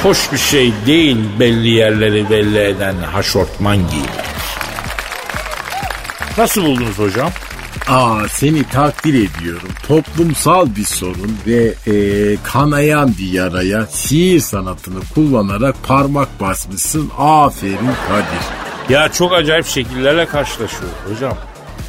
Hoş 0.03 0.31
bir 0.33 0.37
şey 0.37 0.71
değil 0.85 1.17
belli 1.39 1.69
yerleri 1.69 2.29
belli 2.29 2.59
eden 2.59 2.95
haşortman 2.95 3.77
giymek. 3.77 4.30
Nasıl 6.37 6.63
buldunuz 6.65 6.99
hocam? 6.99 7.31
Aa 7.89 8.27
seni 8.29 8.63
takdir 8.63 9.13
ediyorum. 9.13 9.69
Toplumsal 9.87 10.75
bir 10.75 10.83
sorun 10.83 11.37
ve 11.47 11.73
e, 11.87 11.93
kanayan 12.43 13.13
bir 13.19 13.33
yaraya 13.33 13.87
şiir 13.93 14.39
sanatını 14.39 14.99
kullanarak 15.15 15.75
parmak 15.87 16.41
basmışsın. 16.41 17.11
Aferin 17.17 17.77
Kadir. 18.07 18.95
Ya 18.95 19.09
çok 19.11 19.33
acayip 19.33 19.65
şekillerle 19.65 20.25
karşılaşıyoruz 20.25 20.97
hocam. 21.13 21.37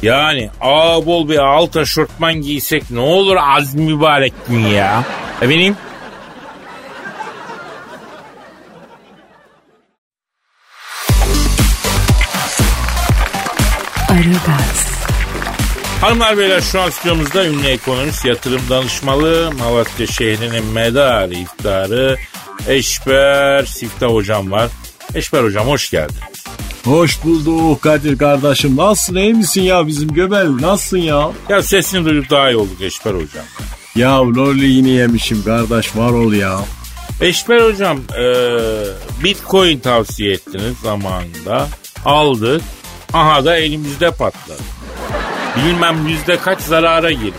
Yani 0.01 0.49
ağ 0.61 1.05
bol 1.05 1.29
bir 1.29 1.37
alt 1.37 1.77
aşortman 1.77 2.33
giysek 2.33 2.91
ne 2.91 2.99
olur 2.99 3.37
az 3.57 3.75
mübarek 3.75 4.33
gün 4.49 4.59
ya. 4.59 5.03
Efendim? 5.41 5.75
Hanımlar 16.03 16.37
beyler 16.37 16.61
şu 16.61 16.81
an 16.81 16.89
stüdyomuzda 16.89 17.45
ünlü 17.45 17.67
ekonomist 17.67 18.25
yatırım 18.25 18.61
danışmalı 18.69 19.51
Malatya 19.59 20.07
şehrinin 20.07 20.65
medarı 20.65 21.33
iftarı 21.33 22.17
Eşber 22.67 23.65
Siftah 23.65 24.07
hocam 24.07 24.51
var. 24.51 24.69
Eşber 25.15 25.43
hocam 25.43 25.67
hoş 25.67 25.89
geldin. 25.91 26.15
Hoş 26.83 27.23
bulduk 27.23 27.81
Kadir 27.81 28.17
kardeşim. 28.17 28.77
Nasılsın 28.77 29.15
iyi 29.15 29.33
misin 29.33 29.61
ya 29.61 29.87
bizim 29.87 30.13
göbel? 30.13 30.47
Nasılsın 30.47 30.97
ya? 30.97 31.31
Ya 31.49 31.63
sesini 31.63 32.05
duyduk 32.05 32.29
daha 32.29 32.51
iyi 32.51 32.57
olduk 32.57 32.81
Eşber 32.81 33.13
hocam. 33.13 33.45
Ya 33.95 34.21
lolli 34.23 34.65
yine 34.65 34.89
yemişim 34.89 35.43
kardeş 35.43 35.95
var 35.95 36.11
ol 36.11 36.33
ya. 36.33 36.59
Eşber 37.21 37.61
hocam 37.61 37.99
e, 38.17 38.25
bitcoin 39.23 39.79
tavsiye 39.79 40.33
ettiniz 40.33 40.77
zamanında 40.83 41.67
aldık. 42.05 42.61
Aha 43.13 43.45
da 43.45 43.57
elimizde 43.57 44.11
patladı. 44.11 44.82
Bilmem 45.57 46.07
yüzde 46.07 46.37
kaç 46.37 46.61
zarara 46.61 47.11
girdi. 47.11 47.37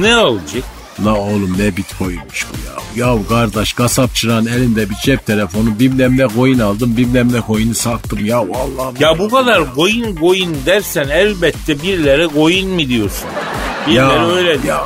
Ne 0.00 0.16
olacak? 0.16 0.62
La 1.04 1.14
oğlum 1.14 1.56
ne 1.58 1.76
bitcoinmiş 1.76 2.46
bu 2.52 2.56
ya. 3.00 3.06
Ya 3.06 3.18
kardeş 3.28 3.72
kasapçıların 3.72 4.46
elinde 4.46 4.90
bir 4.90 4.94
cep 4.94 5.26
telefonu 5.26 5.78
bilmem 5.78 6.18
ne 6.18 6.28
coin 6.34 6.58
aldım 6.58 6.96
bilmem 6.96 7.32
ne 7.32 7.40
coin'i 7.46 7.74
sattım 7.74 8.24
ya 8.26 8.48
vallahi. 8.48 9.02
Ya 9.02 9.18
bu 9.18 9.28
kadar 9.30 9.74
coin 9.74 10.16
coin 10.16 10.56
dersen 10.66 11.08
elbette 11.08 11.82
birileri 11.82 12.28
coin 12.34 12.68
mi 12.68 12.88
diyorsun? 12.88 13.28
Birileri 13.86 14.24
öyle 14.36 14.62
diyor. 14.62 14.74
ya. 14.76 14.84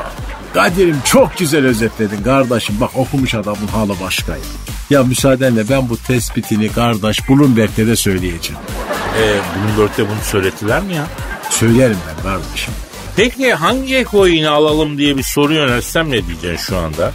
Kadir'im 0.55 0.97
çok 1.05 1.39
güzel 1.39 1.67
özetledin 1.67 2.23
kardeşim. 2.23 2.77
Bak 2.81 2.91
okumuş 2.95 3.35
adamın 3.35 3.67
halı 3.73 3.95
başka 4.05 4.33
ya. 4.33 4.39
Ya 4.91 5.03
müsaadenle 5.03 5.69
ben 5.69 5.89
bu 5.89 5.97
tespitini 5.97 6.73
kardeş 6.73 7.29
Bloomberg'de 7.29 7.87
de 7.87 7.97
söyleyeceğim. 7.97 8.63
E, 9.23 9.23
Bloomberg'de 9.77 10.03
bunu 10.09 10.25
söylettiler 10.25 10.83
mi 10.83 10.95
ya? 10.95 11.07
Söylerim 11.59 11.97
ben 12.09 12.23
kardeşim. 12.23 12.75
Peki 13.17 13.55
hangi 13.55 14.07
coin'i 14.11 14.49
alalım 14.49 14.99
diye 14.99 15.17
bir 15.17 15.23
soru 15.23 15.55
yöneltsem 15.55 16.11
ne 16.11 16.27
diyeceksin 16.27 16.67
şu 16.67 16.77
anda? 16.77 17.13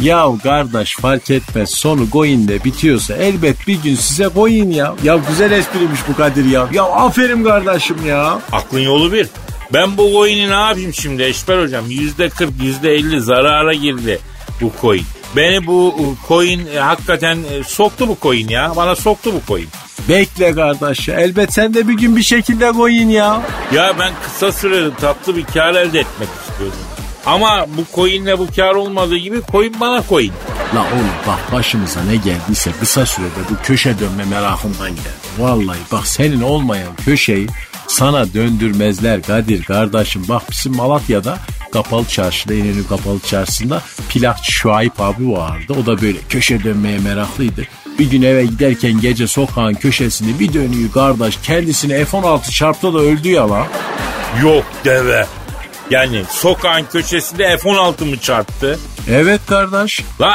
Ya 0.00 0.28
kardeş 0.42 0.96
fark 0.96 1.30
etmez 1.30 1.70
sonu 1.70 2.10
coin'le 2.12 2.64
bitiyorsa 2.64 3.14
elbet 3.14 3.66
bir 3.66 3.82
gün 3.82 3.94
size 3.94 4.28
coin 4.34 4.70
ya. 4.70 4.94
Ya 5.02 5.18
güzel 5.28 5.50
espriymiş 5.50 6.00
bu 6.08 6.16
Kadir 6.16 6.44
ya. 6.44 6.68
Ya 6.72 6.82
aferin 6.82 7.44
kardeşim 7.44 8.06
ya. 8.06 8.38
Aklın 8.52 8.80
yolu 8.80 9.12
bir. 9.12 9.28
Ben 9.72 9.96
bu 9.96 10.10
coin'i 10.12 10.50
ne 10.50 10.54
yapayım 10.54 10.94
şimdi 10.94 11.22
Eşber 11.22 11.62
hocam? 11.62 11.84
Yüzde 11.90 12.28
kırk, 12.28 12.50
yüzde 12.62 12.90
elli 12.90 13.20
zarara 13.20 13.74
girdi 13.74 14.18
bu 14.60 14.72
coin. 14.80 15.04
Beni 15.36 15.66
bu 15.66 15.94
coin 16.28 16.66
e, 16.66 16.78
hakikaten 16.78 17.38
e, 17.52 17.64
soktu 17.64 18.08
bu 18.08 18.16
coin 18.22 18.48
ya. 18.48 18.72
Bana 18.76 18.96
soktu 18.96 19.32
bu 19.34 19.40
coin. 19.48 19.68
Bekle 20.08 20.54
kardeş 20.54 21.08
ya. 21.08 21.20
Elbet 21.20 21.52
sen 21.52 21.74
de 21.74 21.88
bir 21.88 21.94
gün 21.94 22.16
bir 22.16 22.22
şekilde 22.22 22.72
coin 22.72 23.08
ya. 23.08 23.42
Ya 23.74 23.92
ben 23.98 24.12
kısa 24.24 24.52
sürede 24.52 24.94
tatlı 24.94 25.36
bir 25.36 25.44
kar 25.44 25.74
elde 25.74 26.00
etmek 26.00 26.28
istiyorum. 26.50 26.78
Ama 27.26 27.66
bu 27.76 27.96
coinle 27.96 28.38
bu 28.38 28.46
kar 28.56 28.74
olmadığı 28.74 29.16
gibi 29.16 29.40
coin 29.52 29.80
bana 29.80 30.02
coin. 30.08 30.32
La 30.74 30.80
oğlum 30.80 31.10
bak 31.26 31.52
başımıza 31.52 32.02
ne 32.02 32.16
geldiyse 32.16 32.70
kısa 32.80 33.06
sürede 33.06 33.40
bu 33.50 33.54
köşe 33.62 33.98
dönme 33.98 34.24
merakından 34.24 34.90
geldi. 34.90 35.22
Vallahi 35.38 35.78
bak 35.92 36.06
senin 36.06 36.42
olmayan 36.42 36.94
köşeyi 37.04 37.46
sana 37.86 38.34
döndürmezler 38.34 39.22
Kadir 39.22 39.62
kardeşim. 39.62 40.24
Bak 40.28 40.42
bizim 40.50 40.76
Malatya'da 40.76 41.38
kapalı 41.72 42.04
çarşıda 42.06 42.54
İnönü 42.54 42.86
kapalı 42.86 43.20
çarşısında 43.20 43.82
plakçı 44.08 44.52
Şuayb 44.52 44.98
abi 44.98 45.30
vardı. 45.30 45.74
O 45.82 45.86
da 45.86 46.02
böyle 46.02 46.18
köşe 46.28 46.64
dönmeye 46.64 46.98
meraklıydı. 46.98 47.62
Bir 47.98 48.10
gün 48.10 48.22
eve 48.22 48.44
giderken 48.44 49.00
gece 49.00 49.26
sokağın 49.26 49.74
köşesinde 49.74 50.38
bir 50.38 50.52
dönüyor 50.52 50.92
kardeş 50.94 51.38
kendisini 51.42 52.04
F-16 52.04 52.50
çarptı 52.50 52.94
da 52.94 52.98
öldü 52.98 53.28
ya 53.28 53.50
lan. 53.50 53.66
Yok 54.42 54.64
deve. 54.84 55.26
Yani 55.90 56.22
sokağın 56.30 56.84
köşesinde 56.92 57.56
F-16 57.58 58.04
mı 58.04 58.18
çarptı? 58.18 58.78
Evet 59.10 59.40
kardeş. 59.46 60.00
La 60.20 60.34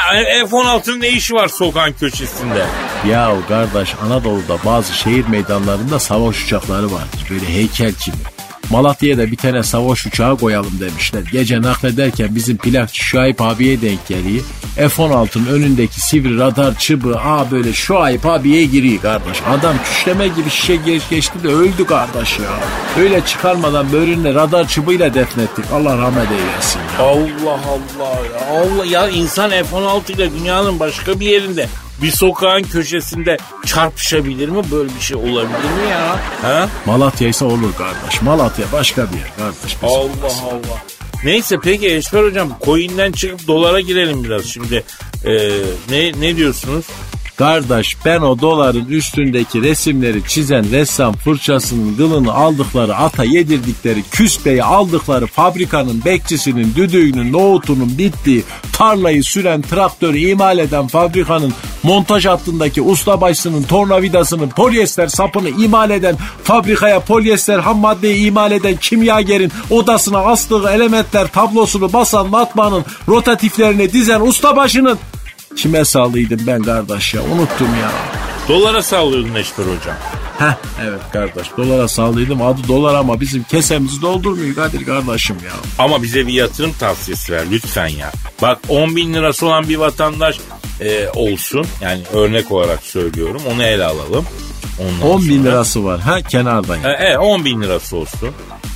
F-16'nın 0.49 1.01
ne 1.01 1.09
işi 1.09 1.33
var 1.33 1.47
sokağın 1.47 1.93
köşesinde? 1.93 2.65
Ya 3.09 3.33
kardeş 3.47 3.95
Anadolu'da 4.05 4.57
bazı 4.65 4.93
şehir 4.93 5.27
meydanlarında 5.27 5.99
savaş 5.99 6.43
uçakları 6.43 6.85
vardır. 6.91 7.27
Böyle 7.29 7.47
heykel 7.49 7.91
gibi. 7.91 8.36
Malatya'ya 8.71 9.17
da 9.17 9.31
bir 9.31 9.37
tane 9.37 9.63
savaş 9.63 10.05
uçağı 10.05 10.37
koyalım 10.37 10.79
demişler. 10.79 11.21
Gece 11.31 11.61
naklederken 11.61 12.35
bizim 12.35 12.57
plakçı 12.57 13.03
Şuayb 13.03 13.39
abiye 13.39 13.81
denk 13.81 14.07
geliyor. 14.07 14.43
F-16'nın 14.75 15.45
önündeki 15.45 16.01
sivri 16.01 16.37
radar 16.39 16.79
çıbığı 16.79 17.17
aa 17.19 17.51
böyle 17.51 17.73
Şuayb 17.73 18.23
abiye 18.23 18.65
giriyor 18.65 19.01
kardeş. 19.01 19.37
Adam 19.49 19.75
küşleme 19.83 20.27
gibi 20.27 20.49
şişe 20.49 20.75
geç 20.75 21.09
geçti 21.09 21.43
de 21.43 21.47
öldü 21.47 21.85
kardeş 21.85 22.39
ya. 22.39 22.49
Öyle 23.03 23.25
çıkarmadan 23.25 23.91
böğrünle 23.91 24.33
radar 24.33 24.67
çıbığıyla 24.67 25.13
defnettik. 25.13 25.65
Allah 25.73 25.97
rahmet 25.97 26.27
eylesin 26.31 26.79
ya. 26.79 27.05
Allah 27.05 27.59
Allah 27.67 28.15
ya. 28.25 28.61
Allah 28.61 28.85
ya 28.85 29.09
insan 29.09 29.49
F-16 29.49 30.11
ile 30.11 30.31
dünyanın 30.31 30.79
başka 30.79 31.19
bir 31.19 31.25
yerinde 31.25 31.67
bir 32.01 32.11
sokağın 32.11 32.63
köşesinde 32.63 33.37
çarpışabilir 33.65 34.49
mi? 34.49 34.61
Böyle 34.71 34.89
bir 34.95 35.01
şey 35.01 35.17
olabilir 35.17 35.57
mi 35.57 35.89
ya? 35.91 36.19
Ha? 36.41 36.69
Malatya 36.85 37.27
ise 37.27 37.45
olur 37.45 37.75
kardeş. 37.77 38.21
Malatya 38.21 38.65
başka 38.73 39.07
bir 39.13 39.17
yer 39.17 39.31
kardeş. 39.37 39.77
Allah 39.83 40.33
Allah. 40.51 40.81
Neyse 41.23 41.55
peki 41.63 41.95
Eşber 41.95 42.23
hocam 42.23 42.49
coin'den 42.65 43.11
çıkıp 43.11 43.47
dolara 43.47 43.79
girelim 43.81 44.23
biraz 44.23 44.45
şimdi. 44.45 44.83
Ee, 45.25 45.49
ne 45.89 46.11
ne 46.21 46.35
diyorsunuz? 46.35 46.85
Kardeş 47.37 47.97
ben 48.05 48.21
o 48.21 48.39
doların 48.39 48.85
üstündeki 48.85 49.61
resimleri 49.61 50.21
çizen 50.27 50.71
ressam 50.71 51.13
fırçasının 51.13 51.95
kılını 51.97 52.33
aldıkları 52.33 52.95
ata 52.95 53.23
yedirdikleri 53.23 54.03
küspeyi 54.11 54.63
aldıkları 54.63 55.27
fabrikanın 55.27 56.05
bekçisinin 56.05 56.75
düdüğünün 56.75 57.33
nohutunun 57.33 57.97
bittiği 57.97 58.43
tarlayı 58.73 59.23
süren 59.23 59.61
traktörü 59.61 60.17
imal 60.17 60.57
eden 60.57 60.87
fabrikanın 60.87 61.53
montaj 61.83 62.25
hattındaki 62.25 62.81
ustabaşısının 62.81 63.63
tornavidasının 63.63 64.49
polyester 64.49 65.07
sapını 65.07 65.49
imal 65.49 65.89
eden 65.89 66.15
fabrikaya 66.43 66.99
polyester 66.99 67.59
ham 67.59 67.77
maddeyi 67.77 68.27
imal 68.27 68.51
eden 68.51 68.75
kimyagerin 68.75 69.51
odasına 69.69 70.19
astığı 70.19 70.69
elementler 70.69 71.27
tablosunu 71.27 71.93
basan 71.93 72.29
matbaanın 72.29 72.85
rotatiflerini 73.07 73.93
dizen 73.93 74.21
ustabaşının 74.21 74.97
Kime 75.57 75.85
sallıydım 75.85 76.39
ben 76.47 76.63
kardeş 76.63 77.13
ya 77.13 77.21
unuttum 77.21 77.67
ya. 77.81 77.91
Dolara 78.49 78.81
sallıyordun 78.81 79.35
Eşber 79.35 79.63
hocam. 79.63 79.95
Heh 80.39 80.53
evet 80.83 81.01
kardeş 81.13 81.47
dolara 81.57 81.87
sallıydım 81.87 82.41
adı 82.41 82.67
dolar 82.67 82.95
ama 82.95 83.21
bizim 83.21 83.43
kesemizi 83.43 84.01
doldurmuyor 84.01 84.55
Kadir 84.55 84.85
kardeşim 84.85 85.35
ya. 85.45 85.51
Ama 85.79 86.03
bize 86.03 86.27
bir 86.27 86.33
yatırım 86.33 86.73
tavsiyesi 86.79 87.33
ver 87.33 87.43
lütfen 87.51 87.87
ya. 87.87 88.11
Bak 88.41 88.59
10 88.69 88.95
bin 88.95 89.13
lirası 89.13 89.45
olan 89.45 89.69
bir 89.69 89.75
vatandaş 89.75 90.39
e, 90.81 91.09
olsun. 91.09 91.65
Yani 91.81 92.01
örnek 92.13 92.51
olarak 92.51 92.83
söylüyorum. 92.83 93.41
Onu 93.53 93.63
ele 93.63 93.85
alalım. 93.85 94.25
Ondan 94.79 95.09
10 95.09 95.21
bin 95.21 95.37
sonra- 95.37 95.49
lirası 95.49 95.85
var 95.85 95.99
ha 95.99 96.21
kenarda 96.21 96.75
yani. 96.75 96.87
E, 96.87 96.97
evet 96.99 97.17
10 97.19 97.45
bin 97.45 97.61
lirası 97.61 97.95
olsun. 97.95 98.29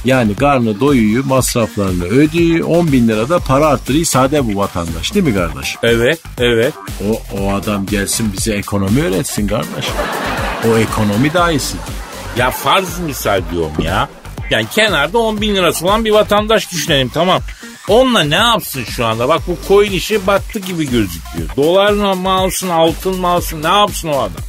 Yani 0.06 0.36
karnı 0.36 0.80
doyuyor 0.80 1.26
masraflarını 1.26 2.04
ödüyor 2.04 2.68
10 2.68 2.92
bin 2.92 3.08
lira 3.08 3.30
da 3.30 3.40
para 3.40 3.68
arttırıyor 3.68 4.06
sade 4.06 4.54
bu 4.54 4.60
vatandaş 4.60 5.14
değil 5.14 5.26
mi 5.26 5.34
kardeş? 5.34 5.76
Evet, 5.84 6.20
evet. 6.38 6.74
O, 7.10 7.38
o 7.42 7.54
adam 7.54 7.86
gelsin 7.86 8.34
bize 8.38 8.54
ekonomi 8.54 9.02
öğretsin 9.04 9.48
kardeş. 9.48 9.86
O 10.70 10.78
ekonomi 10.78 11.34
dahisi. 11.34 11.78
Ya 12.38 12.52
farz 12.52 13.00
misal 13.00 13.42
diyorum 13.52 13.84
ya. 13.84 14.10
Yani 14.50 14.66
kenarda 14.76 15.18
10 15.18 15.42
bin 15.42 15.56
lirası 15.56 15.86
olan 15.86 16.06
bir 16.06 16.12
vatandaş 16.12 16.72
düşünelim 16.72 17.10
tamam. 17.10 17.42
Onunla 17.88 18.24
ne 18.24 18.36
yapsın 18.36 18.84
şu 18.84 19.06
anda? 19.06 19.30
Bak 19.30 19.42
bu 19.48 19.58
coin 19.68 19.92
işi 19.92 20.28
battı 20.28 20.60
gibi 20.60 20.90
gözüküyor. 20.90 21.50
Dolar 21.58 21.92
mı 22.14 22.32
alsın, 22.32 22.70
altın 22.70 23.20
mı 23.20 23.28
alsın? 23.28 23.64
Ne 23.64 23.68
yapsın 23.68 24.08
o 24.10 24.18
adam? 24.18 24.44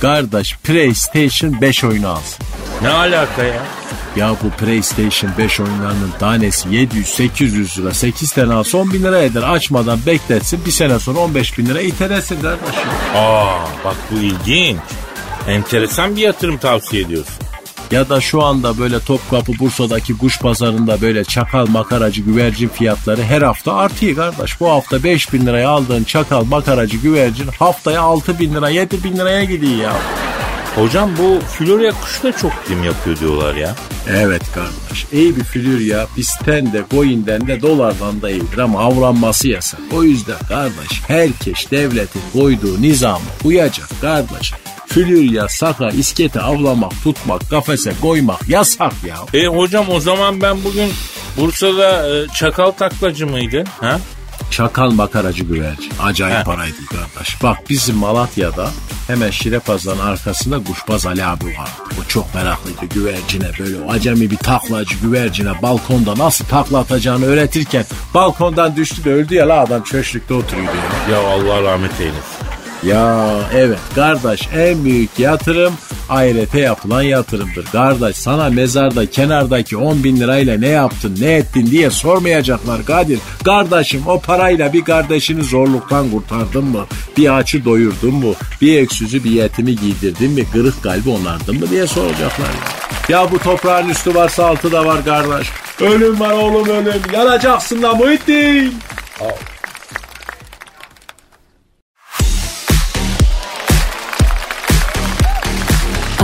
Kardeş 0.00 0.56
PlayStation 0.56 1.60
5 1.60 1.84
oyunu 1.84 2.08
alsın. 2.08 2.46
Ne 2.82 2.88
alaka 2.88 3.42
ya? 3.42 3.62
Ya 4.16 4.36
bu 4.42 4.50
PlayStation 4.50 5.30
5 5.38 5.60
oyunlarının 5.60 6.10
tanesi 6.18 6.68
700-800 6.68 7.80
lira 7.80 7.94
8 7.94 8.32
tane 8.32 8.54
alsa 8.54 8.78
10 8.78 8.92
bin 8.92 9.02
lira 9.02 9.18
eder. 9.18 9.42
Açmadan 9.42 9.98
bekletsin 10.06 10.60
bir 10.66 10.70
sene 10.70 10.98
sonra 10.98 11.18
15 11.18 11.58
bin 11.58 11.66
lira 11.66 11.80
iteresin 11.80 12.40
kardeşim. 12.42 12.88
Aa 13.14 13.58
bak 13.84 13.96
bu 14.10 14.18
ilginç. 14.18 14.78
Enteresan 15.48 16.16
bir 16.16 16.20
yatırım 16.20 16.58
tavsiye 16.58 17.02
ediyorsun. 17.02 17.43
Ya 17.94 18.08
da 18.08 18.20
şu 18.20 18.42
anda 18.42 18.78
böyle 18.78 19.00
Topkapı 19.00 19.52
Bursa'daki 19.58 20.18
kuş 20.18 20.38
pazarında 20.38 21.00
böyle 21.00 21.24
çakal 21.24 21.66
makaracı 21.66 22.22
güvercin 22.22 22.68
fiyatları 22.68 23.22
her 23.22 23.42
hafta 23.42 23.74
artıyor 23.74 24.16
kardeş. 24.16 24.60
Bu 24.60 24.70
hafta 24.70 25.04
5 25.04 25.32
bin 25.32 25.46
liraya 25.46 25.68
aldığın 25.68 26.04
çakal 26.04 26.44
makaracı 26.44 26.96
güvercin 26.96 27.48
haftaya 27.58 28.00
6 28.02 28.38
bin 28.38 28.54
lira 28.54 28.68
7 28.68 29.04
bin 29.04 29.16
liraya 29.16 29.44
gidiyor 29.44 29.76
ya. 29.76 29.92
Hocam 30.74 31.10
bu 31.18 31.40
Florya 31.46 31.92
kuşu 31.92 32.22
da 32.22 32.32
çok 32.32 32.52
prim 32.66 32.84
yapıyor 32.84 33.16
diyorlar 33.16 33.54
ya. 33.54 33.74
Evet 34.08 34.42
kardeş. 34.54 35.06
İyi 35.12 35.36
bir 35.36 35.44
flür 35.44 35.80
ya. 35.80 36.06
Bizden 36.16 36.72
de 36.72 36.84
coin'den 36.90 37.46
de 37.46 37.62
dolardan 37.62 38.22
da 38.22 38.30
iyidir 38.30 38.58
ama 38.58 38.80
avranması 38.80 39.48
yasak. 39.48 39.80
O 39.92 40.02
yüzden 40.02 40.38
kardeş 40.48 41.02
herkes 41.08 41.70
devletin 41.70 42.22
koyduğu 42.32 42.82
nizama 42.82 43.20
uyacak 43.44 43.88
kardeş. 44.00 44.52
Flür 44.94 45.30
ya, 45.32 45.48
saka, 45.48 45.88
iskete 45.88 46.40
avlamak, 46.40 46.92
tutmak, 47.04 47.50
kafese 47.50 47.92
koymak 48.00 48.48
yasak 48.48 48.92
ya. 49.06 49.40
E 49.40 49.46
hocam 49.46 49.86
o 49.90 50.00
zaman 50.00 50.40
ben 50.40 50.64
bugün 50.64 50.92
Bursa'da 51.36 52.16
e, 52.16 52.28
çakal 52.28 52.70
taklacı 52.70 53.26
mıydı? 53.26 53.64
Ha? 53.80 53.98
Çakal 54.50 54.90
makaracı 54.90 55.44
güvercin. 55.44 55.92
Acayip 56.02 56.38
He. 56.38 56.44
paraydı 56.44 56.86
kardeş. 56.86 57.42
Bak 57.42 57.58
bizim 57.70 57.96
Malatya'da 57.96 58.70
hemen 59.06 59.30
Şire 59.30 59.58
Pazarı'nın 59.58 60.06
arkasında 60.06 60.64
Kuşbaz 60.64 61.06
Ali 61.06 61.24
abi 61.24 61.44
vardı. 61.44 61.94
O 62.00 62.08
çok 62.08 62.34
meraklıydı 62.34 62.86
güvercine 62.94 63.50
böyle 63.58 63.76
o 63.80 63.92
acemi 63.92 64.30
bir 64.30 64.36
taklacı 64.36 64.94
güvercine 65.02 65.62
balkonda 65.62 66.18
nasıl 66.18 66.44
takla 66.44 66.78
atacağını 66.78 67.24
öğretirken 67.24 67.84
balkondan 68.14 68.76
düştü 68.76 69.04
de 69.04 69.12
öldü 69.12 69.34
ya 69.34 69.48
la 69.48 69.60
adam 69.60 69.82
çöşlükte 69.82 70.34
oturuyordu 70.34 70.76
ya. 71.10 71.16
Ya 71.18 71.28
Allah 71.28 71.62
rahmet 71.62 72.00
eylesin. 72.00 72.53
Ya 72.86 73.30
evet 73.54 73.78
kardeş 73.94 74.48
en 74.54 74.84
büyük 74.84 75.18
yatırım 75.18 75.74
ahirete 76.08 76.60
yapılan 76.60 77.02
yatırımdır. 77.02 77.64
Kardeş 77.64 78.16
sana 78.16 78.50
mezarda 78.50 79.10
kenardaki 79.10 79.76
10 79.76 80.04
bin 80.04 80.16
lirayla 80.16 80.58
ne 80.58 80.68
yaptın 80.68 81.16
ne 81.20 81.32
ettin 81.32 81.66
diye 81.66 81.90
sormayacaklar 81.90 82.84
Kadir. 82.84 83.18
Kardeşim 83.44 84.02
o 84.06 84.20
parayla 84.20 84.72
bir 84.72 84.84
kardeşini 84.84 85.42
zorluktan 85.42 86.10
kurtardın 86.10 86.64
mı? 86.64 86.86
Bir 87.16 87.38
açı 87.38 87.64
doyurdun 87.64 88.14
mu? 88.14 88.34
Bir 88.60 88.82
öksüzü 88.82 89.24
bir 89.24 89.30
yetimi 89.30 89.76
giydirdin 89.76 90.30
mi? 90.30 90.44
Kırık 90.52 90.82
kalbi 90.82 91.10
onardın 91.10 91.60
mı 91.60 91.70
diye 91.70 91.86
soracaklar. 91.86 92.46
Ya. 93.08 93.18
ya 93.20 93.32
bu 93.32 93.38
toprağın 93.38 93.88
üstü 93.88 94.14
varsa 94.14 94.46
altı 94.46 94.72
da 94.72 94.86
var 94.86 95.04
kardeş. 95.04 95.48
Ölüm 95.80 96.20
var 96.20 96.32
oğlum 96.32 96.68
ölüm. 96.68 97.02
Yanacaksın 97.12 97.82
da 97.82 97.94
Muhittin. 97.94 98.74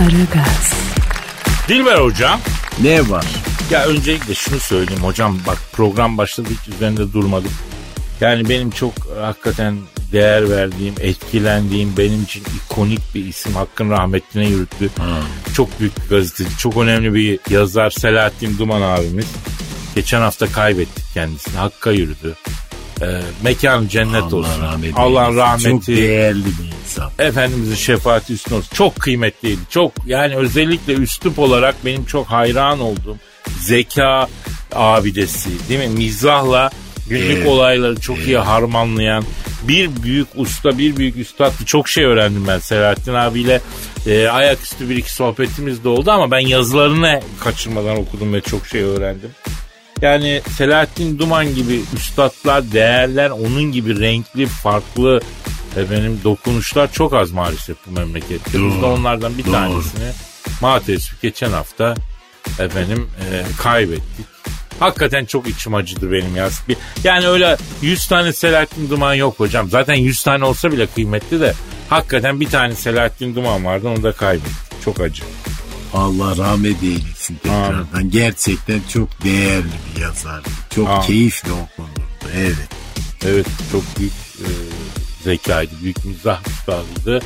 Aragaz, 0.01 0.73
Dilber 1.67 1.97
hocam. 1.97 2.39
Ne 2.81 3.09
var? 3.09 3.25
Ya 3.71 3.85
öncelikle 3.85 4.33
şunu 4.33 4.59
söyleyeyim 4.59 5.03
hocam 5.03 5.37
bak 5.47 5.57
program 5.71 6.17
başladı 6.17 6.49
hiç 6.49 6.75
üzerinde 6.75 7.13
durmadık. 7.13 7.51
Yani 8.21 8.49
benim 8.49 8.71
çok 8.71 8.93
e, 9.17 9.19
hakikaten 9.19 9.77
değer 10.11 10.49
verdiğim, 10.49 10.93
etkilendiğim 10.99 11.97
benim 11.97 12.23
için 12.23 12.43
ikonik 12.55 12.99
bir 13.15 13.25
isim 13.25 13.53
hakkın 13.53 13.89
rahmetine 13.89 14.47
yürüttü. 14.47 14.89
Çok 15.53 15.79
büyük 15.79 15.97
bir 15.97 16.09
gazeteci, 16.09 16.57
çok 16.57 16.77
önemli 16.77 17.13
bir 17.13 17.39
yazar 17.49 17.89
Selahattin 17.89 18.57
Duman 18.57 18.81
abimiz. 18.81 19.27
Geçen 19.95 20.21
hafta 20.21 20.51
kaybettik 20.51 21.05
kendisini. 21.13 21.57
Hakka 21.57 21.91
yürüdü. 21.91 22.35
Ee, 23.01 23.21
mekanı 23.43 23.89
cennet 23.89 24.23
Allah 24.23 24.35
olsun. 24.35 24.61
rahmet 24.61 24.93
Allah 24.95 25.35
rahmeti. 25.35 25.69
Çok 25.69 25.87
değerli 25.87 26.45
bir 26.45 26.71
insan. 26.83 27.11
Efendimizin 27.19 27.75
şefaati 27.75 28.33
üstüne 28.33 28.57
olsun. 28.57 28.69
Çok 28.75 28.95
kıymetliydi. 28.95 29.59
Çok 29.69 29.91
yani 30.05 30.35
özellikle 30.35 30.93
üslup 30.93 31.39
olarak 31.39 31.75
benim 31.85 32.05
çok 32.05 32.27
hayran 32.27 32.79
olduğum 32.79 33.17
zeka 33.59 34.27
abidesi 34.75 35.49
değil 35.69 35.79
mi? 35.79 35.87
Mizahla 35.87 36.69
Günlük 37.09 37.37
Evet. 37.37 37.47
olayları 37.47 37.99
çok 37.99 38.17
iyi 38.17 38.37
harmanlayan 38.37 39.23
bir 39.67 40.03
büyük 40.03 40.27
usta, 40.35 40.77
bir 40.77 40.97
büyük 40.97 41.17
üstad. 41.17 41.51
Çok 41.65 41.89
şey 41.89 42.03
öğrendim 42.03 42.45
ben 42.47 42.59
Selahattin 42.59 43.13
abiyle. 43.13 43.61
E, 44.07 44.27
ayaküstü 44.27 44.89
bir 44.89 44.95
iki 44.95 45.13
sohbetimiz 45.13 45.83
de 45.83 45.89
oldu 45.89 46.11
ama 46.11 46.31
ben 46.31 46.39
yazılarını 46.39 47.21
kaçırmadan 47.39 47.97
okudum 47.97 48.33
ve 48.33 48.41
çok 48.41 48.67
şey 48.67 48.81
öğrendim. 48.81 49.29
Yani 50.01 50.41
Selahattin 50.57 51.19
Duman 51.19 51.55
gibi 51.55 51.81
üstadlar, 51.95 52.71
değerler, 52.71 53.29
onun 53.29 53.71
gibi 53.71 53.99
renkli, 53.99 54.45
farklı 54.45 55.21
efendim 55.77 56.19
dokunuşlar 56.23 56.91
çok 56.91 57.13
az 57.13 57.31
maalesef 57.31 57.77
bu 57.87 57.91
memlekette. 57.91 58.53
Biz 58.53 58.81
de 58.81 58.85
onlardan 58.85 59.37
bir 59.37 59.45
doğru. 59.45 59.51
tanesini 59.51 60.11
maalesef 60.61 61.21
geçen 61.21 61.51
hafta 61.51 61.95
efendim 62.59 63.09
e, 63.19 63.43
kaybettik. 63.57 64.25
Hakikaten 64.79 65.25
çok 65.25 65.47
içim 65.47 65.73
acıdı 65.73 66.11
benim 66.11 66.35
ya. 66.35 66.49
Yani 67.03 67.27
öyle 67.27 67.57
100 67.81 68.07
tane 68.07 68.33
Selahattin 68.33 68.89
Duman 68.89 69.13
yok 69.13 69.39
hocam. 69.39 69.69
Zaten 69.69 69.95
100 69.95 70.23
tane 70.23 70.45
olsa 70.45 70.71
bile 70.71 70.87
kıymetli 70.87 71.41
de 71.41 71.53
hakikaten 71.89 72.39
bir 72.39 72.49
tane 72.49 72.75
Selahattin 72.75 73.35
Duman 73.35 73.65
vardı 73.65 73.87
onu 73.87 74.03
da 74.03 74.11
kaybettik. 74.11 74.83
Çok 74.85 75.01
acı. 75.01 75.23
Allah 75.93 76.37
rahmet 76.37 76.83
eylesin 76.83 77.35
tekrardan. 77.43 78.09
Gerçekten 78.09 78.81
çok 78.93 79.23
değerli 79.23 79.65
bir 79.95 80.01
yazar. 80.01 80.41
Çok 80.75 80.87
Amin. 80.89 81.01
keyifli 81.01 81.51
okunurdu. 81.51 82.01
Evet. 82.35 82.69
Evet 83.25 83.45
çok 83.71 83.83
büyük 83.99 84.13
e, 84.39 84.47
zekaydı. 85.23 85.71
Büyük 85.83 86.05
mizah 86.05 86.39
üstadıydı. 86.47 87.25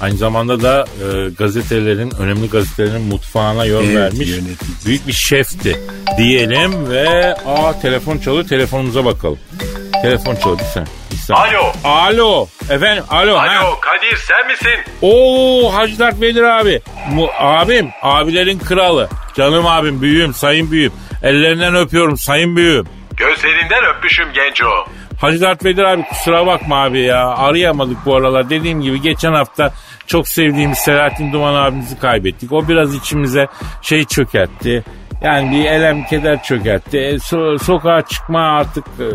Aynı 0.00 0.16
zamanda 0.16 0.62
da 0.62 0.84
e, 1.02 1.30
gazetelerin, 1.30 2.10
önemli 2.18 2.48
gazetelerin 2.48 3.02
mutfağına 3.02 3.64
yol 3.64 3.84
Evet, 3.84 3.96
vermiş 3.96 4.28
yönetici. 4.28 4.70
büyük 4.86 5.06
bir 5.06 5.12
şefti 5.12 5.76
diyelim 6.18 6.88
ve 6.90 7.34
aa 7.46 7.80
telefon 7.80 8.18
çalıyor 8.18 8.48
telefonumuza 8.48 9.04
bakalım. 9.04 9.38
Telefon 10.02 10.34
çalıyor 10.36 10.58
bir 10.58 10.64
saniye. 10.64 10.92
Saniye. 11.26 11.58
Alo. 11.58 11.72
Alo. 11.84 12.48
Efendim 12.70 13.04
alo. 13.10 13.36
ha. 13.38 13.42
Alo 13.60 13.80
Kadir 13.80 14.16
sen 14.16 14.46
misin? 14.46 14.92
Oo 15.02 15.74
Hacı 15.74 15.98
Dert 15.98 16.20
Vedir 16.20 16.42
abi. 16.42 16.80
Mu, 17.12 17.28
abim, 17.38 17.88
abilerin 18.02 18.58
kralı. 18.58 19.08
Canım 19.34 19.66
abim, 19.66 20.02
büyüğüm, 20.02 20.34
sayın 20.34 20.70
büyüğüm. 20.70 20.92
Ellerinden 21.22 21.74
öpüyorum 21.74 22.16
sayın 22.16 22.56
büyüğüm. 22.56 22.86
Gözlerinden 23.16 23.84
öpmüşüm 23.84 24.32
genco. 24.32 24.68
Hacı 25.20 25.40
Dert 25.40 25.64
Vedir 25.64 25.82
abi 25.84 26.02
kusura 26.02 26.46
bakma 26.46 26.84
abi 26.84 27.00
ya. 27.00 27.26
Arayamadık 27.28 27.96
bu 28.06 28.16
aralar. 28.16 28.50
Dediğim 28.50 28.80
gibi 28.80 29.02
geçen 29.02 29.32
hafta 29.32 29.72
çok 30.06 30.28
sevdiğimiz 30.28 30.78
Selahattin 30.78 31.32
Duman 31.32 31.54
abimizi 31.54 31.98
kaybettik. 31.98 32.52
O 32.52 32.68
biraz 32.68 32.94
içimize 32.94 33.46
şey 33.82 34.04
çökertti. 34.04 34.84
Yani 35.22 35.50
bir 35.50 35.64
elem 35.64 36.04
keder 36.04 36.42
çökertti. 36.42 36.98
E, 36.98 37.12
so- 37.14 37.58
sokağa 37.58 38.02
çıkma 38.02 38.40
artık 38.58 38.84
e, 38.86 39.06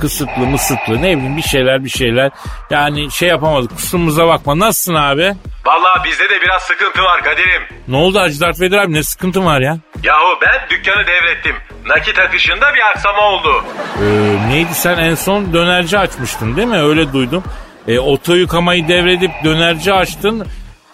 kısıtlı 0.00 0.46
mısıtlı 0.46 1.02
ne 1.02 1.16
bileyim 1.16 1.36
bir 1.36 1.42
şeyler 1.42 1.84
bir 1.84 1.88
şeyler. 1.90 2.30
Yani 2.70 3.10
şey 3.12 3.28
yapamadık 3.28 3.70
kusurumuza 3.70 4.26
bakma. 4.28 4.58
Nasılsın 4.58 4.94
abi? 4.94 5.34
Vallahi 5.66 6.04
bizde 6.04 6.24
de 6.30 6.40
biraz 6.42 6.62
sıkıntı 6.62 7.02
var 7.02 7.22
Kadir'im. 7.24 7.62
Ne 7.88 7.96
oldu 7.96 8.18
Hacı 8.20 8.40
Dert 8.40 8.60
Vedir 8.60 8.76
abi 8.76 8.92
ne 8.92 9.02
sıkıntın 9.02 9.44
var 9.46 9.60
ya? 9.60 9.78
Yahu 10.02 10.38
ben 10.42 10.68
dükkanı 10.70 11.06
devrettim. 11.06 11.56
Nakit 11.86 12.18
akışında 12.18 12.74
bir 12.74 12.88
aksama 12.90 13.22
oldu. 13.22 13.64
Ee, 14.02 14.36
neydi 14.48 14.74
sen 14.74 14.98
en 14.98 15.14
son 15.14 15.52
dönerci 15.52 15.98
açmıştın 15.98 16.56
değil 16.56 16.68
mi? 16.68 16.78
Öyle 16.82 17.12
duydum. 17.12 17.44
E, 17.88 17.98
oto 17.98 18.34
yıkamayı 18.34 18.88
devredip 18.88 19.30
dönerci 19.44 19.92
açtın. 19.92 20.46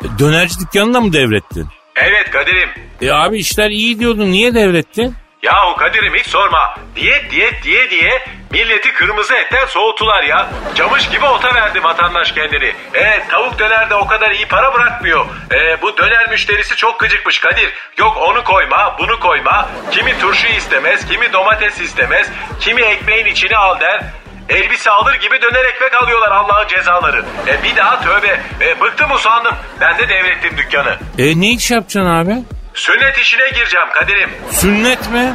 E, 0.04 0.18
Dönerci 0.18 0.60
dükkanını 0.60 0.94
da 0.94 1.00
mı 1.00 1.12
devrettin? 1.12 1.66
Evet 1.96 2.30
Kadir'im. 2.30 2.68
E 3.02 3.10
abi 3.12 3.38
işler 3.38 3.70
iyi 3.70 3.98
diyordun 3.98 4.32
niye 4.32 4.54
devrettin? 4.54 5.14
Yahu 5.42 5.76
Kadir'im 5.76 6.14
hiç 6.14 6.26
sorma. 6.26 6.74
Diyet 6.96 7.30
diyet 7.30 7.62
diye 7.62 7.90
diye 7.90 8.22
milleti 8.50 8.92
kırmızı 8.92 9.34
etten 9.34 9.66
soğutular 9.66 10.22
ya. 10.22 10.48
Camış 10.74 11.08
gibi 11.10 11.24
ota 11.26 11.54
verdi 11.54 11.82
vatandaş 11.84 12.32
kendini. 12.32 12.72
E 12.94 13.22
tavuk 13.30 13.58
döner 13.58 13.90
de 13.90 13.94
o 13.94 14.06
kadar 14.06 14.30
iyi 14.30 14.46
para 14.46 14.74
bırakmıyor. 14.74 15.26
E 15.52 15.82
bu 15.82 15.96
döner 15.96 16.30
müşterisi 16.30 16.76
çok 16.76 17.00
gıcıkmış 17.00 17.38
Kadir. 17.38 17.72
Yok 17.98 18.16
onu 18.16 18.44
koyma 18.44 18.96
bunu 18.98 19.20
koyma. 19.20 19.68
Kimi 19.90 20.18
turşu 20.18 20.46
istemez 20.48 21.08
kimi 21.08 21.32
domates 21.32 21.80
istemez. 21.80 22.30
Kimi 22.60 22.82
ekmeğin 22.82 23.26
içine 23.26 23.56
al 23.56 23.80
der. 23.80 24.00
Elbise 24.48 24.90
alır 24.90 25.14
gibi 25.14 25.42
döner 25.42 25.64
ekmek 25.64 25.94
alıyorlar 25.94 26.30
Allah'ın 26.32 26.68
cezaları. 26.68 27.24
E 27.46 27.62
bir 27.62 27.76
daha 27.76 28.00
tövbe. 28.00 28.40
E, 28.60 28.80
bıktım 28.80 29.10
usandım. 29.12 29.54
Ben 29.80 29.98
de 29.98 30.08
devrettim 30.08 30.56
dükkanı. 30.56 30.96
E 31.18 31.40
ne 31.40 31.50
iş 31.50 31.70
yapacaksın 31.70 32.10
abi? 32.10 32.34
Sünnet 32.74 33.18
işine 33.18 33.48
gireceğim 33.48 33.86
Kadir'im. 33.94 34.30
Sünnet 34.50 35.10
mi? 35.10 35.34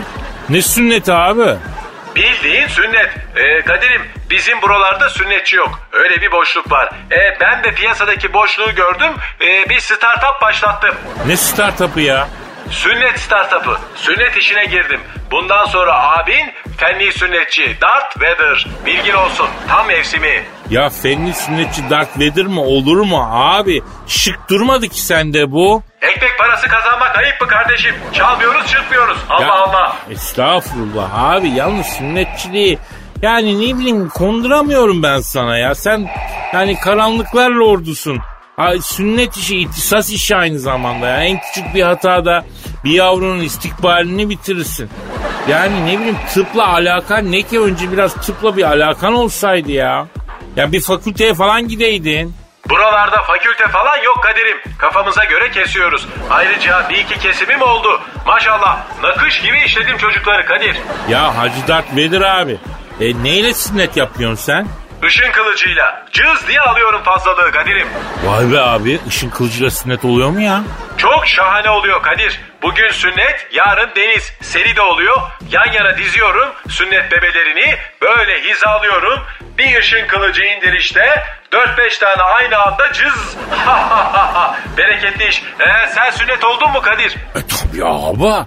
Ne 0.50 0.62
sünneti 0.62 1.13
abi? 1.13 1.56
Bildiğin 2.15 2.67
sünnet. 2.67 3.10
Ee, 3.36 3.62
Kadir'im 3.62 4.02
bizim 4.30 4.62
buralarda 4.62 5.10
sünnetçi 5.10 5.56
yok. 5.56 5.80
Öyle 5.91 6.21
bir 6.21 6.32
boşluk 6.32 6.71
var. 6.71 6.89
Ee, 7.12 7.38
ben 7.39 7.63
de 7.63 7.71
piyasadaki 7.71 8.34
boşluğu 8.34 8.76
gördüm. 8.76 9.13
Ee, 9.41 9.69
bir 9.69 9.80
startup 9.80 10.41
başlattım. 10.41 10.95
Ne 11.28 11.38
startup'ı 11.38 12.02
ya? 12.02 12.28
Sünnet 12.72 13.20
startup'ı. 13.20 13.78
Sünnet 13.96 14.38
işine 14.38 14.66
girdim. 14.66 15.00
Bundan 15.32 15.66
sonra 15.66 16.10
abin 16.18 16.52
fenli 16.78 17.12
sünnetçi. 17.12 17.78
Darth 17.82 18.18
Vader. 18.18 18.68
Bilgin 18.86 19.14
olsun. 19.14 19.48
Tam 19.68 19.88
mevsimi. 19.88 20.44
Ya 20.70 20.90
fenli 20.90 21.34
sünnetçi 21.34 21.90
Darth 21.90 22.18
Vader 22.18 22.46
mı 22.46 22.62
olur 22.62 22.98
mu 22.98 23.28
abi? 23.32 23.82
Şık 24.08 24.50
durmadı 24.50 24.88
ki 24.88 25.02
sende 25.02 25.52
bu. 25.52 25.84
Ekmek 26.02 26.38
parası 26.40 26.68
kazanmak 26.68 27.18
ayıp 27.18 27.42
mı 27.42 27.48
kardeşim? 27.48 27.96
Çalmıyoruz 28.14 28.68
çırpmıyoruz. 28.68 29.18
Allah 29.30 29.44
Ya, 29.44 29.52
Allah. 29.54 29.96
Estağfurullah 30.10 31.24
abi 31.24 31.50
yalnız 31.50 31.86
sünnetçiliği 31.86 32.78
yani 33.22 33.58
ne 33.72 33.78
bileyim 33.80 34.10
konduramıyorum 34.10 35.04
ben 35.04 35.20
sana 35.20 35.58
ya. 35.58 35.76
Sen 35.76 36.10
yani 36.54 36.80
karanlıklarla 36.80 37.64
ordusun. 37.64 38.20
Ay, 38.58 38.82
sünnet 38.82 39.38
işi 39.38 39.58
ihtisas 39.60 40.12
işi 40.12 40.36
aynı 40.36 40.60
zamanda 40.60 41.08
ya. 41.08 41.24
En 41.24 41.40
küçük 41.40 41.76
bir 41.76 41.84
hatada 41.84 42.46
bir 42.84 42.91
yavrunun 42.91 43.39
istikbalini 43.39 44.30
bitirirsin. 44.30 44.89
Yani 45.48 45.86
ne 45.86 46.00
bileyim 46.00 46.17
tıpla 46.34 46.67
alakan 46.67 47.32
ne 47.32 47.41
ki 47.41 47.60
önce 47.62 47.91
biraz 47.91 48.13
tıpla 48.13 48.58
bir 48.58 48.63
alakan 48.63 49.13
olsaydı 49.13 49.72
ya. 49.72 50.08
Ya 50.56 50.72
bir 50.72 50.82
fakülteye 50.82 51.34
falan 51.34 51.67
gideydin. 51.67 52.36
Buralarda 52.70 53.22
fakülte 53.22 53.67
falan 53.67 53.98
yok 54.04 54.24
Kadir'im. 54.24 54.58
Kafamıza 54.78 55.24
göre 55.24 55.52
kesiyoruz. 55.52 56.08
Ayrıca 56.30 56.89
bir 56.89 56.98
iki 56.98 57.20
kesimim 57.20 57.62
oldu. 57.62 58.02
Maşallah 58.26 58.80
nakış 59.04 59.41
gibi 59.41 59.58
işledim 59.65 59.98
çocukları 59.98 60.46
Kadir. 60.46 60.78
Ya 61.10 61.38
Hacı 61.38 61.67
Dert 61.67 61.96
Vedir 61.96 62.22
abi. 62.22 62.58
E 63.00 63.24
neyle 63.24 63.54
sünnet 63.54 63.98
yapıyorsun 63.98 64.36
sen? 64.36 64.67
Işın 65.08 65.32
kılıcıyla 65.32 66.06
cız 66.12 66.48
diye 66.48 66.62
alıyorum 66.62 67.04
fazlalığı 67.04 67.52
Kadir'im. 67.52 67.88
Vay 68.26 68.52
be 68.52 68.60
abi 68.62 69.00
ışın 69.08 69.30
kılıcıyla 69.30 69.70
sünnet 69.72 70.06
oluyor 70.06 70.30
mu 70.30 70.42
ya? 70.42 70.64
Çok 70.98 71.28
şahane 71.28 71.70
oluyor 71.70 72.02
Kadir. 72.04 72.40
Bugün 72.62 72.90
sünnet, 72.92 73.48
yarın 73.52 73.90
deniz. 73.96 74.34
Seri 74.42 74.76
de 74.76 74.82
oluyor. 74.82 75.18
Yan 75.52 75.72
yana 75.74 75.98
diziyorum 75.98 76.50
sünnet 76.70 77.12
bebelerini. 77.12 77.76
Böyle 78.02 78.42
hizalıyorum. 78.50 79.20
Bir 79.58 79.80
ışın 79.80 80.08
kılıcı 80.08 80.44
indirişte 80.44 81.24
4-5 81.52 82.00
tane 82.00 82.22
aynı 82.24 82.58
anda 82.58 82.94
cız. 82.94 83.38
Bereketli 84.78 85.28
iş. 85.28 85.44
Ee, 85.60 85.88
sen 85.94 86.10
sünnet 86.12 86.44
oldun 86.44 86.72
mu 86.72 86.82
Kadir? 86.82 87.16
E 87.36 87.40
tabii 87.48 87.86
abi. 87.86 88.46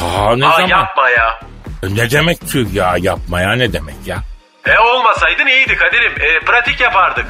Ta 0.00 0.36
ne 0.36 0.46
Aa, 0.46 0.50
zaman? 0.52 0.68
yapma 0.68 1.10
ya. 1.10 1.40
E, 1.82 1.94
ne 1.96 2.10
demek 2.10 2.40
tüh 2.48 2.74
ya 2.74 2.94
yapma 2.98 3.40
ya 3.40 3.52
ne 3.52 3.72
demek 3.72 3.94
ya? 4.06 4.16
E 4.66 4.78
olmasaydın 4.78 5.46
iyiydi 5.46 5.76
Kadir'im. 5.76 6.12
E, 6.20 6.40
pratik 6.40 6.80
yapardık. 6.80 7.26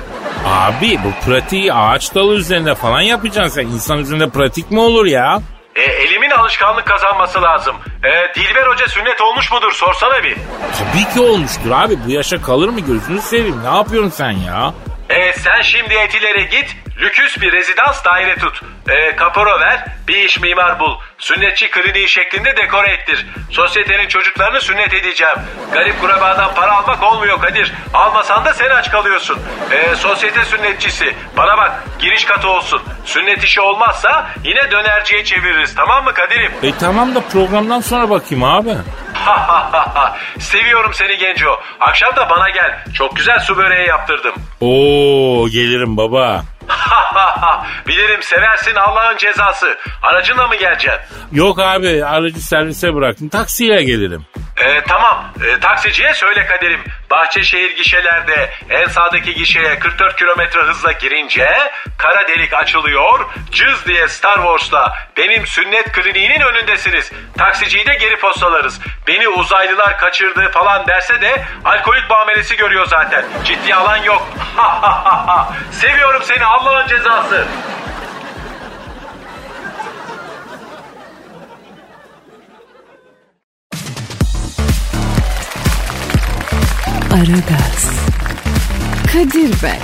Abi 0.46 0.98
bu 1.04 1.24
pratiği 1.30 1.72
ağaç 1.72 2.14
dalı 2.14 2.34
üzerinde 2.34 2.74
falan 2.74 3.00
yapacaksın 3.00 3.54
sen. 3.62 3.66
İnsan 3.68 3.98
üzerinde 3.98 4.28
pratik 4.30 4.70
mi 4.70 4.80
olur 4.80 5.06
ya? 5.06 5.40
E, 5.76 5.80
elimin 5.82 6.30
alışkanlık 6.30 6.86
kazanması 6.86 7.42
lazım. 7.42 7.76
E, 8.04 8.34
Dilber 8.34 8.66
Hoca 8.66 8.88
sünnet 8.88 9.20
olmuş 9.20 9.52
mudur 9.52 9.72
sorsana 9.72 10.22
bir. 10.22 10.36
Tabii 10.78 11.14
ki 11.14 11.20
olmuştur 11.20 11.70
abi. 11.70 11.98
Bu 12.06 12.10
yaşa 12.10 12.42
kalır 12.42 12.68
mı 12.68 12.80
gözünü 12.80 13.20
seveyim. 13.20 13.64
Ne 13.64 13.76
yapıyorsun 13.76 14.10
sen 14.10 14.30
ya? 14.30 14.74
E, 15.08 15.32
sen 15.32 15.62
şimdi 15.62 15.94
etilere 15.94 16.42
git, 16.42 16.76
lüküs 17.02 17.40
bir 17.40 17.52
rezidans 17.52 18.04
daire 18.04 18.34
tut. 18.36 18.60
E, 18.88 19.16
kapora 19.16 19.60
ver, 19.60 19.84
bir 20.08 20.16
iş 20.16 20.40
mimar 20.40 20.80
bul. 20.80 20.96
Sünnetçi 21.18 21.70
kliniği 21.70 22.08
şeklinde 22.08 22.56
dekore 22.56 22.90
ettir. 22.92 23.26
Sosyetenin 23.50 24.08
çocuklarını 24.08 24.60
sünnet 24.60 24.94
edeceğim. 24.94 25.36
Garip 25.72 26.00
kurabadan 26.00 26.54
para 26.54 26.72
almak 26.76 27.02
olmuyor 27.02 27.40
Kadir. 27.40 27.72
Almasan 27.94 28.44
da 28.44 28.54
sen 28.54 28.70
aç 28.70 28.90
kalıyorsun. 28.90 29.38
E, 29.70 29.94
sosyete 29.94 30.44
sünnetçisi. 30.44 31.14
Bana 31.36 31.58
bak, 31.58 31.82
giriş 31.98 32.24
katı 32.24 32.48
olsun. 32.48 32.82
Sünnet 33.04 33.44
işi 33.44 33.60
olmazsa 33.60 34.30
yine 34.44 34.70
dönerciye 34.70 35.24
çeviririz 35.24 35.74
tamam 35.74 36.04
mı 36.04 36.14
Kadir'im? 36.14 36.52
E 36.62 36.78
tamam 36.80 37.14
da 37.14 37.20
programdan 37.20 37.80
sonra 37.80 38.10
bakayım 38.10 38.44
abi. 38.44 38.74
Seviyorum 40.38 40.94
seni 40.94 41.18
Genco. 41.18 41.60
Akşam 41.80 42.16
da 42.16 42.30
bana 42.30 42.50
gel. 42.50 42.84
Çok 42.94 43.16
güzel 43.16 43.40
su 43.40 43.56
böreği 43.56 43.88
yaptırdım. 43.88 44.34
Oo 44.60 45.48
gelirim 45.48 45.96
baba. 45.96 46.42
Bilirim 47.86 48.22
seversin 48.22 48.74
Allah'ın 48.74 49.16
cezası. 49.16 49.78
Aracınla 50.02 50.46
mı 50.48 50.56
geleceksin? 50.56 51.00
Yok 51.32 51.58
abi 51.58 52.04
aracı 52.04 52.40
servise 52.40 52.94
bıraktım. 52.94 53.28
Taksiyle 53.28 53.82
gelirim. 53.82 54.26
Ee, 54.62 54.82
tamam. 54.88 55.24
Ee, 55.44 55.60
taksiciye 55.60 56.14
söyle 56.14 56.46
Kadir'im. 56.46 56.84
Bahçeşehir 57.10 57.76
gişelerde 57.76 58.50
en 58.70 58.86
sağdaki 58.86 59.34
gişeye 59.34 59.78
44 59.78 60.16
kilometre 60.16 60.60
hızla 60.60 60.92
girince 60.92 61.72
kara 61.98 62.28
delik 62.28 62.54
açılıyor. 62.54 63.30
Cız 63.50 63.86
diye 63.86 64.08
Star 64.08 64.34
Wars'la 64.34 64.94
benim 65.16 65.46
sünnet 65.46 65.92
kliniğinin 65.92 66.40
önündesiniz. 66.40 67.12
Taksiciyi 67.38 67.86
de 67.86 67.94
geri 67.94 68.16
postalarız. 68.16 68.80
Beni 69.06 69.28
uzaylılar 69.28 69.98
kaçırdı 69.98 70.50
falan 70.50 70.86
derse 70.86 71.20
de 71.20 71.44
alkolik 71.64 72.10
muamelesi 72.10 72.56
görüyor 72.56 72.86
zaten. 72.86 73.24
Ciddi 73.44 73.74
alan 73.74 73.96
yok. 73.96 74.28
Seviyorum 75.70 76.22
seni 76.22 76.44
Allah'ın 76.44 76.88
cezası. 76.88 77.46
Aragaz, 87.12 87.90
Kadir 89.12 89.62
Bey, 89.62 89.78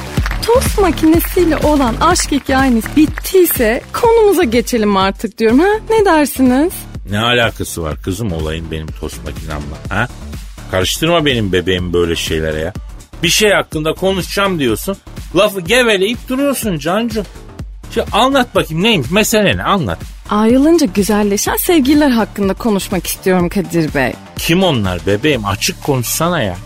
tost 0.47 0.79
makinesiyle 0.79 1.57
olan 1.57 1.95
aşk 2.01 2.33
hikayeniz 2.33 2.85
bittiyse 2.97 3.83
konumuza 3.93 4.45
geçelim 4.45 4.97
artık 4.97 5.39
diyorum. 5.39 5.59
Ha? 5.59 5.69
Ne 5.91 6.05
dersiniz? 6.05 6.73
Ne 7.11 7.21
alakası 7.21 7.83
var 7.83 8.03
kızım 8.03 8.33
olayın 8.33 8.71
benim 8.71 8.87
tost 8.87 9.25
makinemle 9.25 9.75
ha? 9.89 10.09
Karıştırma 10.71 11.25
benim 11.25 11.53
bebeğim 11.53 11.93
böyle 11.93 12.17
şeylere 12.17 12.61
ya. 12.61 12.73
Bir 13.23 13.29
şey 13.29 13.51
hakkında 13.51 13.93
konuşacağım 13.93 14.59
diyorsun. 14.59 14.97
Lafı 15.37 15.61
geveleyip 15.61 16.29
duruyorsun 16.29 16.79
Cancu. 16.79 17.25
Şimdi 17.95 18.07
anlat 18.13 18.55
bakayım 18.55 18.83
neymiş 18.83 19.11
mesele 19.11 19.57
ne 19.57 19.63
anlat. 19.63 19.99
Ayrılınca 20.31 20.87
güzelleşen 20.87 21.57
sevgililer 21.57 22.11
hakkında 22.11 22.55
konuşmak 22.55 23.07
istiyorum 23.07 23.49
Kadir 23.49 23.95
Bey. 23.95 24.13
Kim 24.37 24.63
onlar 24.63 25.07
bebeğim 25.07 25.45
açık 25.45 25.83
konuşsana 25.83 26.43
ya. 26.43 26.57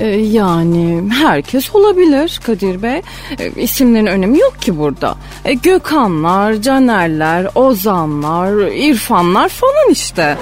Ee, 0.00 0.06
yani 0.06 1.02
herkes 1.22 1.74
olabilir 1.74 2.40
Kadir 2.46 2.82
Bey. 2.82 3.02
Ee, 3.38 3.50
isimlerin 3.56 4.06
önemi 4.06 4.38
yok 4.38 4.62
ki 4.62 4.78
burada. 4.78 5.16
Ee, 5.44 5.54
Gökhanlar, 5.54 6.54
Canerler, 6.54 7.46
Ozanlar, 7.54 8.52
İrfanlar 8.72 9.48
falan 9.48 9.90
işte. 9.90 10.36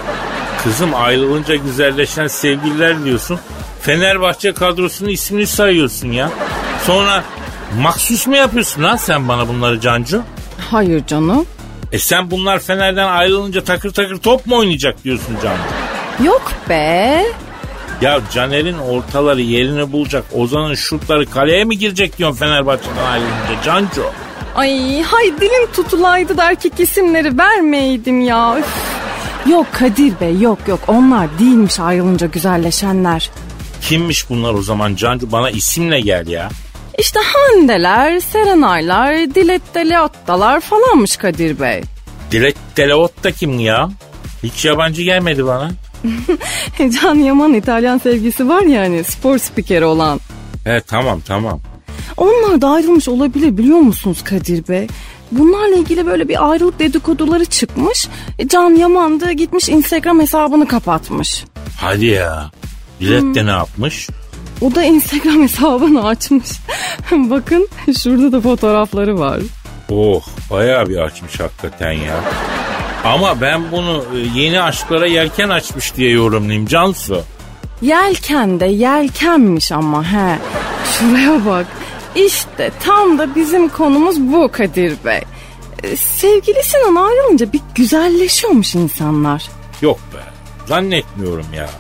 Kızım 0.65 0.95
ayrılınca 0.95 1.57
güzelleşen 1.57 2.27
sevgililer 2.27 3.05
diyorsun. 3.05 3.39
Fenerbahçe 3.81 4.53
kadrosunun 4.53 5.11
ismini 5.11 5.47
sayıyorsun 5.47 6.13
ya. 6.13 6.31
Sonra 6.87 7.25
maksus 7.81 8.27
mu 8.27 8.37
yapıyorsun 8.37 8.83
lan 8.83 8.97
sen 8.97 9.29
bana 9.29 9.49
bunları 9.49 9.81
Cancu? 9.81 10.23
Hayır 10.71 11.07
canım. 11.07 11.47
E 11.93 11.99
sen 11.99 12.31
bunlar 12.31 12.59
Fener'den 12.59 13.09
ayrılınca 13.09 13.65
takır 13.65 13.91
takır 13.91 14.17
top 14.17 14.47
mu 14.47 14.57
oynayacak 14.57 15.05
diyorsun 15.05 15.37
Cancu? 15.43 16.29
Yok 16.29 16.53
be. 16.69 17.25
Ya 18.01 18.21
Caner'in 18.33 18.79
ortaları 18.79 19.41
yerini 19.41 19.93
bulacak. 19.93 20.25
Ozan'ın 20.35 20.75
şutları 20.75 21.31
kaleye 21.31 21.65
mi 21.65 21.79
girecek 21.79 22.19
diyorsun 22.19 22.39
Fenerbahçe'den 22.39 23.05
ayrılınca 23.05 23.63
Cancu? 23.65 24.05
Ay 24.55 25.03
hay 25.03 25.25
dilim 25.41 25.73
tutulaydı 25.77 26.37
da 26.37 26.51
erkek 26.51 26.81
isimleri 26.81 27.39
vermeydim 27.39 28.21
ya. 28.21 28.59
Üf. 28.59 28.67
Yok 29.51 29.67
Kadir 29.73 30.21
Bey 30.21 30.39
yok 30.41 30.59
yok 30.67 30.81
onlar 30.87 31.39
değilmiş 31.39 31.81
ayrılınca 31.81 32.27
güzelleşenler. 32.27 33.31
Kimmiş 33.81 34.31
bunlar 34.31 34.55
o 34.55 34.63
zaman 34.63 34.95
Cancu? 34.95 35.33
Bana 35.33 35.51
isimle 35.51 36.01
gel 36.01 36.27
ya. 36.27 36.49
İşte 36.99 37.21
Handeler, 37.21 38.21
Serenaylar, 38.21 39.15
Dilet 39.15 39.75
Deleottalar 39.75 40.61
falanmış 40.61 41.17
Kadir 41.17 41.61
Bey. 41.61 41.83
Dilek 42.31 42.57
Deleot 42.77 43.25
da 43.25 43.33
kim 43.33 43.61
ya? 43.61 43.89
Hiç 44.43 44.65
yabancı 44.65 45.03
gelmedi 45.03 45.47
bana. 45.47 45.71
Can 47.03 47.15
Yaman 47.15 47.55
İtalyan 47.55 47.99
sevgisi 47.99 48.49
var 48.49 48.63
ya 48.63 48.83
hani 48.83 49.05
spor 49.05 49.39
spikeri 49.39 49.85
olan. 49.85 50.21
He 50.65 50.81
tamam 50.81 51.21
tamam. 51.21 51.61
Onlar 52.17 52.61
da 52.61 52.69
ayrılmış 52.69 53.09
olabilir 53.09 53.59
biliyor 53.59 53.79
musunuz 53.79 54.25
Kadir 54.25 54.69
Bey? 54.69 54.87
Bunlarla 55.33 55.77
ilgili 55.77 56.07
böyle 56.07 56.29
bir 56.29 56.51
ayrılık 56.51 56.79
dedikoduları 56.79 57.45
çıkmış. 57.45 58.09
E, 58.39 58.49
Can 58.49 58.71
Yaman 58.71 59.21
da 59.21 59.33
gitmiş 59.33 59.69
Instagram 59.69 60.21
hesabını 60.21 60.69
kapatmış. 60.69 61.45
Hadi 61.81 62.07
ya. 62.07 62.51
Dilek 63.01 63.35
de 63.35 63.47
ne 63.47 63.51
yapmış? 63.51 64.09
O 64.61 64.75
da 64.75 64.85
Instagram 64.85 65.43
hesabını 65.43 66.07
açmış. 66.07 66.49
Bakın 67.11 67.69
şurada 68.03 68.33
da 68.33 68.41
fotoğrafları 68.41 69.19
var. 69.19 69.41
Oh 69.91 70.23
bayağı 70.51 70.89
bir 70.89 70.97
açmış 70.97 71.41
hakikaten 71.41 71.93
ya. 71.93 72.21
Ama 73.05 73.41
ben 73.41 73.73
bunu 73.73 74.05
e, 74.15 74.41
yeni 74.41 74.63
aşklara 74.63 75.07
yelken 75.07 75.49
açmış 75.49 75.97
diye 75.97 76.11
yorumlayayım 76.11 76.67
Cansu. 76.67 77.23
Yelken 77.83 78.61
de 78.61 78.67
yelkenmiş 78.67 79.73
ama 79.73 80.13
he. 80.13 80.39
Şuraya 80.93 81.47
bak. 81.47 81.67
İşte 82.15 82.71
tam 82.81 83.19
da 83.19 83.35
bizim 83.35 83.69
konumuz 83.69 84.21
bu 84.21 84.49
Kadir 84.53 84.95
Bey. 85.05 85.21
Ee, 85.83 85.97
Sevgilisinden 85.97 86.95
ayrılınca 86.95 87.53
bir 87.53 87.61
güzelleşiyormuş 87.75 88.75
insanlar. 88.75 89.43
Yok 89.83 89.99
be 90.15 90.19
zannetmiyorum 90.67 91.47
ya. 91.57 91.71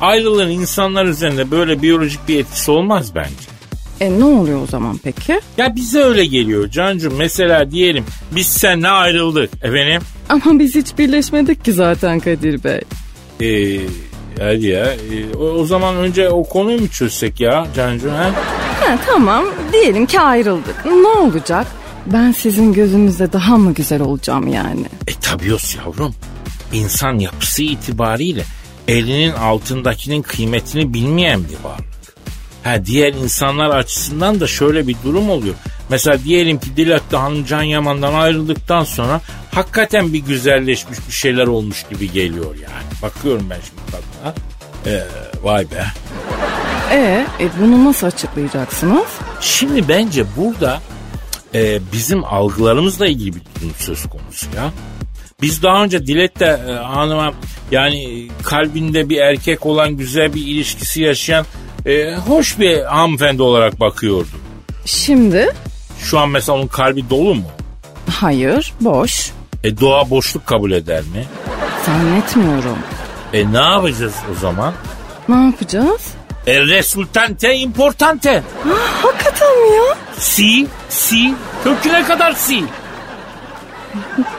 Ayrılığın 0.00 0.48
insanlar 0.48 1.04
üzerinde 1.04 1.50
böyle 1.50 1.82
biyolojik 1.82 2.28
bir 2.28 2.40
etkisi 2.40 2.70
olmaz 2.70 3.14
bence. 3.14 3.57
E 4.00 4.20
ne 4.20 4.24
oluyor 4.24 4.62
o 4.62 4.66
zaman 4.66 4.98
peki? 5.04 5.40
Ya 5.56 5.76
bize 5.76 5.98
öyle 6.02 6.26
geliyor 6.26 6.70
Cancu. 6.70 7.10
Mesela 7.10 7.70
diyelim 7.70 8.04
biz 8.32 8.46
seninle 8.46 8.88
ayrıldık 8.88 9.50
efendim. 9.64 10.02
Ama 10.28 10.58
biz 10.58 10.74
hiç 10.74 10.98
birleşmedik 10.98 11.64
ki 11.64 11.72
zaten 11.72 12.20
Kadir 12.20 12.64
Bey. 12.64 12.80
Ee, 13.40 13.80
hadi 14.38 14.66
ya. 14.66 14.84
Ee, 14.92 15.36
o, 15.36 15.40
o 15.44 15.64
zaman 15.64 15.96
önce 15.96 16.28
o 16.28 16.44
konuyu 16.44 16.80
mu 16.80 16.88
çözsek 16.88 17.40
ya 17.40 17.66
Cancu? 17.76 18.10
Ha? 18.10 18.30
Ha, 18.80 18.98
tamam 19.06 19.44
diyelim 19.72 20.06
ki 20.06 20.20
ayrıldık. 20.20 20.84
Ne 20.86 21.08
olacak? 21.08 21.66
Ben 22.06 22.32
sizin 22.32 22.72
gözünüzde 22.72 23.32
daha 23.32 23.56
mı 23.56 23.74
güzel 23.74 24.00
olacağım 24.00 24.48
yani? 24.48 24.84
E 25.06 25.12
tabios 25.20 25.76
yavrum. 25.76 26.14
İnsan 26.72 27.18
yapısı 27.18 27.62
itibariyle 27.62 28.44
elinin 28.88 29.32
altındakinin 29.32 30.22
kıymetini 30.22 30.94
bilmeyen 30.94 31.40
bir 31.44 31.64
varlık. 31.68 31.87
Ha 32.68 32.84
diğer 32.86 33.12
insanlar 33.12 33.70
açısından 33.70 34.40
da 34.40 34.46
şöyle 34.46 34.86
bir 34.86 34.96
durum 35.04 35.30
oluyor. 35.30 35.54
Mesela 35.90 36.24
diyelim 36.24 36.58
ki 36.58 36.76
Dilatlı 36.76 37.16
Hanım 37.16 37.44
Can 37.44 37.62
Yaman'dan 37.62 38.14
ayrıldıktan 38.14 38.84
sonra 38.84 39.20
hakikaten 39.50 40.12
bir 40.12 40.18
güzelleşmiş 40.18 40.98
bir 41.08 41.12
şeyler 41.12 41.46
olmuş 41.46 41.86
gibi 41.90 42.12
geliyor 42.12 42.54
yani. 42.54 43.02
Bakıyorum 43.02 43.46
ben 43.50 43.58
şimdi 43.68 43.82
kadına. 43.90 44.34
Ee, 44.86 45.06
vay 45.42 45.70
be. 45.70 45.84
E, 46.92 47.26
e 47.40 47.48
bunu 47.60 47.84
nasıl 47.84 48.06
açıklayacaksınız? 48.06 49.08
Şimdi 49.40 49.88
bence 49.88 50.24
burada 50.36 50.80
e, 51.54 51.80
bizim 51.92 52.24
algılarımızla 52.24 53.06
ilgili 53.06 53.34
bir 53.34 53.40
durum 53.40 53.72
söz 53.78 54.02
konusu 54.02 54.46
ya. 54.56 54.72
Biz 55.42 55.62
daha 55.62 55.84
önce 55.84 56.06
Dilet'te 56.06 56.60
e, 56.68 56.72
hanıma 56.72 57.32
yani 57.70 58.28
kalbinde 58.42 59.08
bir 59.08 59.16
erkek 59.16 59.66
olan 59.66 59.96
güzel 59.96 60.34
bir 60.34 60.46
ilişkisi 60.46 61.02
yaşayan 61.02 61.46
e, 61.88 62.16
hoş 62.16 62.58
bir 62.58 62.82
hanımefendi 62.82 63.42
olarak 63.42 63.80
bakıyorduk. 63.80 64.40
Şimdi? 64.84 65.48
Şu 66.00 66.18
an 66.18 66.28
mesela 66.28 66.58
onun 66.58 66.66
kalbi 66.66 67.10
dolu 67.10 67.34
mu? 67.34 67.44
Hayır, 68.10 68.72
boş. 68.80 69.30
E 69.64 69.80
doğa 69.80 70.10
boşluk 70.10 70.46
kabul 70.46 70.72
eder 70.72 71.00
mi? 71.02 71.24
Zannetmiyorum. 71.86 72.78
E 73.32 73.52
ne 73.52 73.58
yapacağız 73.58 74.14
o 74.32 74.40
zaman? 74.40 74.74
Ne 75.28 75.44
yapacağız? 75.44 76.12
E 76.46 76.60
resultante 76.60 77.54
importante. 77.54 78.42
Hakikaten 79.02 79.48
mi 79.48 79.76
ya? 79.76 79.94
Si, 80.18 80.66
si, 80.88 81.34
köküne 81.64 82.04
kadar 82.04 82.32
si. 82.32 82.64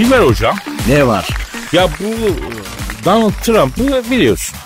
Dilber 0.00 0.20
hocam. 0.20 0.56
Ne 0.88 1.06
var? 1.06 1.28
Ya 1.72 1.88
bu 2.00 2.04
Donald 3.04 3.32
Trump'ı 3.44 4.10
biliyorsun. 4.10 4.56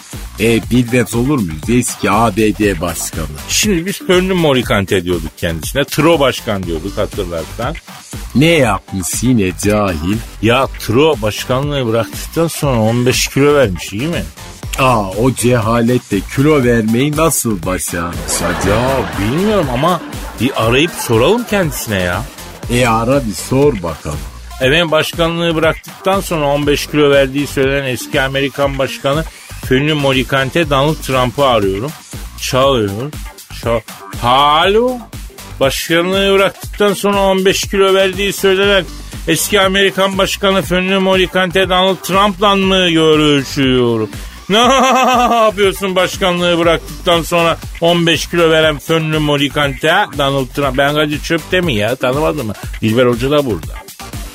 E 0.40 0.70
bilmez 0.70 1.14
olur 1.14 1.38
muyuz? 1.38 1.70
Eski 1.70 2.10
ABD 2.10 2.80
başkanı. 2.80 3.26
Şimdi 3.48 3.86
biz 3.86 3.98
Fernando 4.06 4.34
Morikante 4.34 5.04
diyorduk 5.04 5.30
kendisine. 5.36 5.84
Tro 5.84 6.20
başkan 6.20 6.62
diyorduk 6.62 6.98
hatırlarsan. 6.98 7.74
Ne 8.34 8.46
yapmış 8.46 9.22
yine 9.22 9.52
cahil? 9.62 10.16
Ya 10.42 10.66
Tro 10.66 11.16
başkanlığı 11.22 11.86
bıraktıktan 11.86 12.48
sonra 12.48 12.80
15 12.80 13.28
kilo 13.28 13.54
vermiş 13.54 13.92
iyi 13.92 14.06
mi? 14.08 14.22
Aa 14.78 15.10
o 15.10 15.32
cehalette 15.34 16.20
kilo 16.36 16.64
vermeyi 16.64 17.16
nasıl 17.16 17.62
başarmış 17.66 18.32
acaba? 18.42 19.10
Bilmiyorum 19.18 19.66
ama 19.72 20.00
bir 20.40 20.66
arayıp 20.66 20.90
soralım 20.90 21.44
kendisine 21.50 22.00
ya. 22.00 22.22
E 22.70 22.88
ara 22.88 23.26
bir 23.26 23.34
sor 23.34 23.82
bakalım. 23.82 24.18
Efendim 24.60 24.90
başkanlığı 24.90 25.54
bıraktıktan 25.54 26.20
sonra 26.20 26.46
15 26.46 26.86
kilo 26.86 27.10
verdiği 27.10 27.46
söylenen 27.46 27.88
eski 27.88 28.20
Amerikan 28.20 28.78
başkanı 28.78 29.24
Fernando 29.68 29.94
Morikante 29.94 30.70
Donald 30.70 30.94
Trump'ı 30.94 31.44
arıyorum. 31.44 31.90
Çalıyor. 32.40 33.12
Çal 33.62 33.80
Alo. 34.22 34.98
başkanlığı 35.60 36.32
bıraktıktan 36.32 36.92
sonra 36.92 37.18
15 37.18 37.60
kilo 37.60 37.94
verdiği 37.94 38.32
söylenen 38.32 38.84
eski 39.28 39.60
Amerikan 39.60 40.18
Başkanı 40.18 40.62
Fönlü 40.62 40.98
Morikante 40.98 41.68
Donald 41.68 41.96
Trump'la 41.96 42.56
mı 42.56 42.90
görüşüyorum? 42.90 44.10
Ne 44.48 44.58
yapıyorsun 45.34 45.96
başkanlığı 45.96 46.58
bıraktıktan 46.58 47.22
sonra 47.22 47.58
15 47.80 48.26
kilo 48.26 48.50
veren 48.50 48.78
Fönlü 48.78 49.18
Morikante 49.18 49.94
Donald 50.18 50.46
Trump? 50.46 50.78
Ben 50.78 50.94
Kadir 50.94 51.20
Çöp'te 51.20 51.60
mi 51.60 51.74
ya 51.74 51.96
tanımadın 51.96 52.46
mı? 52.46 52.52
Dilber 52.80 53.06
Hoca 53.06 53.30
da 53.30 53.46
burada. 53.46 53.83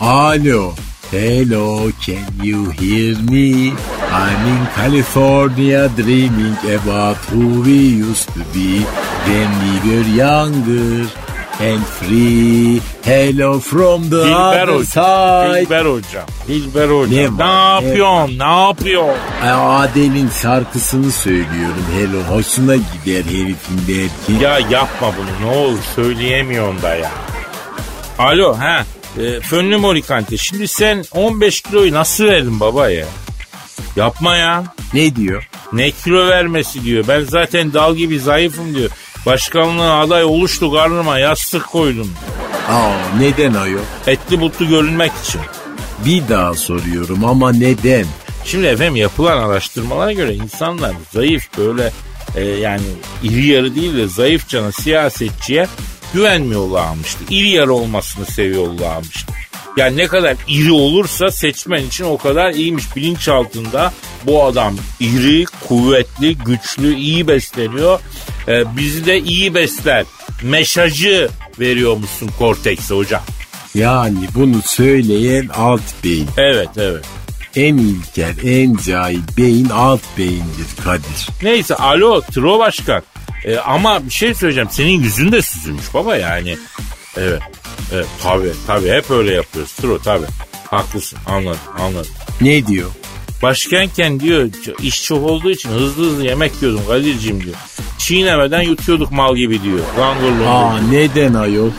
Alo. 0.01 0.75
Hello, 1.12 1.91
can 2.05 2.25
you 2.43 2.69
hear 2.69 3.17
me? 3.23 3.71
I'm 4.12 4.47
in 4.47 4.65
California 4.75 5.89
dreaming 5.89 6.55
about 6.79 7.17
who 7.29 7.62
we 7.63 7.77
used 8.07 8.29
to 8.33 8.43
be 8.53 8.81
when 9.27 9.49
we 9.63 9.73
were 9.89 10.07
younger 10.07 11.09
and 11.59 11.83
free. 11.85 12.79
Hello 13.03 13.59
from 13.59 14.07
the 14.09 14.23
Dilber 14.23 14.62
other 14.62 14.71
Hoca. 14.73 14.85
side. 14.85 15.65
Dilber 15.67 15.83
Hocam. 15.83 16.27
Dilber 16.47 16.88
Hocam. 16.88 17.09
Ne 17.12 17.23
Ne, 17.23 17.38
var, 17.38 17.81
ne 17.81 17.88
yapıyorsun? 17.88 18.39
Ne 18.39 18.62
yapıyorsun? 18.67 19.19
Ay, 19.43 19.49
Adele'in 19.83 20.29
şarkısını 20.41 21.12
söylüyorum. 21.12 21.85
Hello, 21.93 22.35
hoşuna 22.35 22.75
gider 22.75 23.23
herifin 23.25 23.81
belki. 23.88 24.43
Ya 24.43 24.59
yapma 24.59 25.12
bunu 25.17 25.49
ne 25.51 25.57
olur 25.57 25.79
söyleyemiyorsun 25.95 26.81
da 26.81 26.95
ya. 26.95 27.12
Alo 28.19 28.57
ha. 28.59 28.83
E, 29.17 29.39
Fönlü 29.39 29.78
Morikante 29.78 30.38
şimdi 30.38 30.67
sen 30.67 31.06
15 31.12 31.62
kiloyu 31.62 31.93
nasıl 31.93 32.26
verdin 32.26 32.60
baba 32.60 32.89
ya? 32.89 33.06
Yapma 33.95 34.36
ya. 34.36 34.63
Ne 34.93 35.15
diyor? 35.15 35.50
Ne 35.74 35.91
kilo 35.91 36.28
vermesi 36.28 36.84
diyor. 36.84 37.06
Ben 37.08 37.24
zaten 37.24 37.74
dal 37.74 37.95
gibi 37.95 38.19
zayıfım 38.19 38.76
diyor. 38.76 38.89
Başkanlığa 39.26 40.00
aday 40.00 40.24
oluştu 40.24 40.72
karnıma 40.72 41.19
yastık 41.19 41.67
koydum. 41.67 42.12
Aa, 42.69 42.91
neden 43.19 43.54
ayol? 43.54 43.80
Etli 44.08 44.41
butlu 44.41 44.67
görünmek 44.67 45.12
için. 45.24 45.41
Bir 46.06 46.30
daha 46.30 46.54
soruyorum 46.54 47.26
ama 47.26 47.52
neden? 47.52 48.06
Şimdi 48.45 48.67
efendim 48.67 48.95
yapılan 48.95 49.38
araştırmalara 49.38 50.12
göre 50.12 50.34
insanlar 50.34 50.91
zayıf 51.13 51.58
böyle 51.58 51.91
e, 52.36 52.41
yani 52.43 52.82
iri 53.24 53.45
yarı 53.48 53.76
değil 53.76 53.98
de 53.98 54.08
zayıf 54.08 54.48
cana 54.48 54.72
siyasetçiye 54.72 55.67
güvenmiyorlarmıştı. 56.13 57.19
İri 57.30 57.50
yarı 57.50 57.74
olmasını 57.74 58.26
seviyorlarmıştı. 58.26 59.34
Yani 59.78 59.98
ne 59.98 60.08
kadar 60.08 60.36
iri 60.48 60.72
olursa 60.72 61.32
seçmen 61.32 61.86
için 61.86 62.04
o 62.04 62.17
kadar 62.17 62.52
iyiymiş. 62.52 62.95
Bilinçaltında 62.95 63.93
bu 64.24 64.43
adam 64.43 64.76
iri, 65.00 65.45
kuvvetli, 65.67 66.38
güçlü, 66.38 66.95
iyi 66.95 67.28
besleniyor. 67.28 68.00
E, 68.48 68.78
bizi 68.78 69.06
de 69.06 69.19
iyi 69.19 69.56
besler. 69.56 70.06
Meşajı 70.43 71.30
veriyormuşsun 71.60 72.30
Cortex'e 72.39 72.95
hocam. 72.95 73.22
Yani 73.76 74.17
bunu 74.36 74.62
söyleyen 74.65 75.48
alt 75.48 76.04
beyin. 76.04 76.28
Evet 76.38 76.69
evet. 76.78 77.06
En 77.56 77.78
ilkel, 77.78 78.36
en 78.43 78.78
cahil 78.86 79.22
beyin 79.38 79.69
alt 79.69 80.02
beyindir 80.17 80.67
Kadir. 80.84 81.28
Neyse 81.43 81.76
alo 81.76 82.22
Tro 82.22 82.60
Başkan. 82.60 83.04
Ee, 83.45 83.58
ama 83.58 84.06
bir 84.06 84.12
şey 84.12 84.34
söyleyeceğim. 84.34 84.69
Senin 84.71 85.02
yüzün 85.02 85.32
de 85.32 85.41
süzülmüş 85.41 85.93
baba 85.93 86.15
yani. 86.15 86.58
Evet. 87.17 87.41
Evet 87.93 88.08
tabii 88.23 88.52
tabii 88.67 88.89
hep 88.91 89.12
öyle 89.12 89.34
yapıyoruz 89.34 89.73
Tro 89.73 89.99
tabii. 89.99 90.25
Haklısın 90.69 91.19
anladım 91.25 91.60
anladım. 91.80 92.12
Ne 92.41 92.67
diyor? 92.67 92.89
Başkenken 93.43 94.19
diyor 94.19 94.49
iş 94.82 95.04
çok 95.04 95.23
olduğu 95.23 95.52
için 95.52 95.69
hızlı 95.69 96.04
hızlı 96.04 96.25
yemek 96.25 96.52
yiyordum 96.62 96.82
Kadir'cim 96.88 97.43
diyor. 97.43 97.56
Çiğnemeden 97.97 98.62
yutuyorduk 98.62 99.12
mal 99.12 99.36
gibi 99.36 99.62
diyor. 99.63 99.80
Langırlı. 99.99 100.49
Aa 100.49 100.78
neden 100.78 101.34
ayol? 101.34 101.69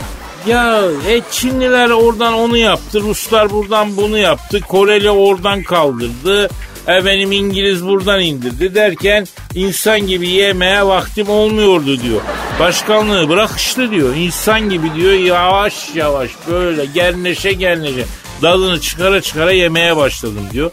Ya 0.47 0.81
e, 1.09 1.21
Çinliler 1.31 1.89
oradan 1.89 2.33
onu 2.33 2.57
yaptı, 2.57 3.01
Ruslar 3.01 3.49
buradan 3.49 3.97
bunu 3.97 4.17
yaptı, 4.17 4.61
Koreli 4.61 5.09
oradan 5.09 5.63
kaldırdı, 5.63 6.49
efendim 6.87 7.31
İngiliz 7.31 7.85
buradan 7.85 8.21
indirdi 8.21 8.75
derken 8.75 9.27
insan 9.55 10.07
gibi 10.07 10.29
yemeye 10.29 10.85
vaktim 10.87 11.29
olmuyordu 11.29 12.01
diyor. 12.01 12.21
Başkanlığı 12.59 13.29
bırak 13.29 13.51
işte 13.57 13.91
diyor, 13.91 14.15
insan 14.15 14.69
gibi 14.69 14.93
diyor 14.95 15.13
yavaş 15.13 15.95
yavaş 15.95 16.31
böyle 16.49 16.85
gerneşe 16.85 17.53
gerneşe 17.53 18.05
dalını 18.41 18.81
çıkara 18.81 19.21
çıkara 19.21 19.51
yemeye 19.51 19.97
başladım 19.97 20.43
diyor. 20.51 20.71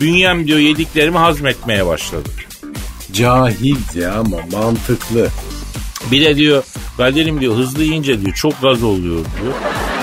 Bünyem 0.00 0.46
diyor 0.46 0.58
yediklerimi 0.58 1.18
hazmetmeye 1.18 1.86
başladı. 1.86 2.28
Cahilce 3.12 4.08
ama 4.08 4.36
mantıklı. 4.52 5.28
Bir 6.10 6.24
de 6.24 6.36
diyor 6.36 6.62
Kadir'im 6.96 7.40
diyor 7.40 7.56
hızlı 7.56 7.82
yiyince 7.82 8.20
diyor 8.20 8.34
çok 8.34 8.62
gaz 8.62 8.82
oluyor 8.82 9.16
diyor. 9.16 9.54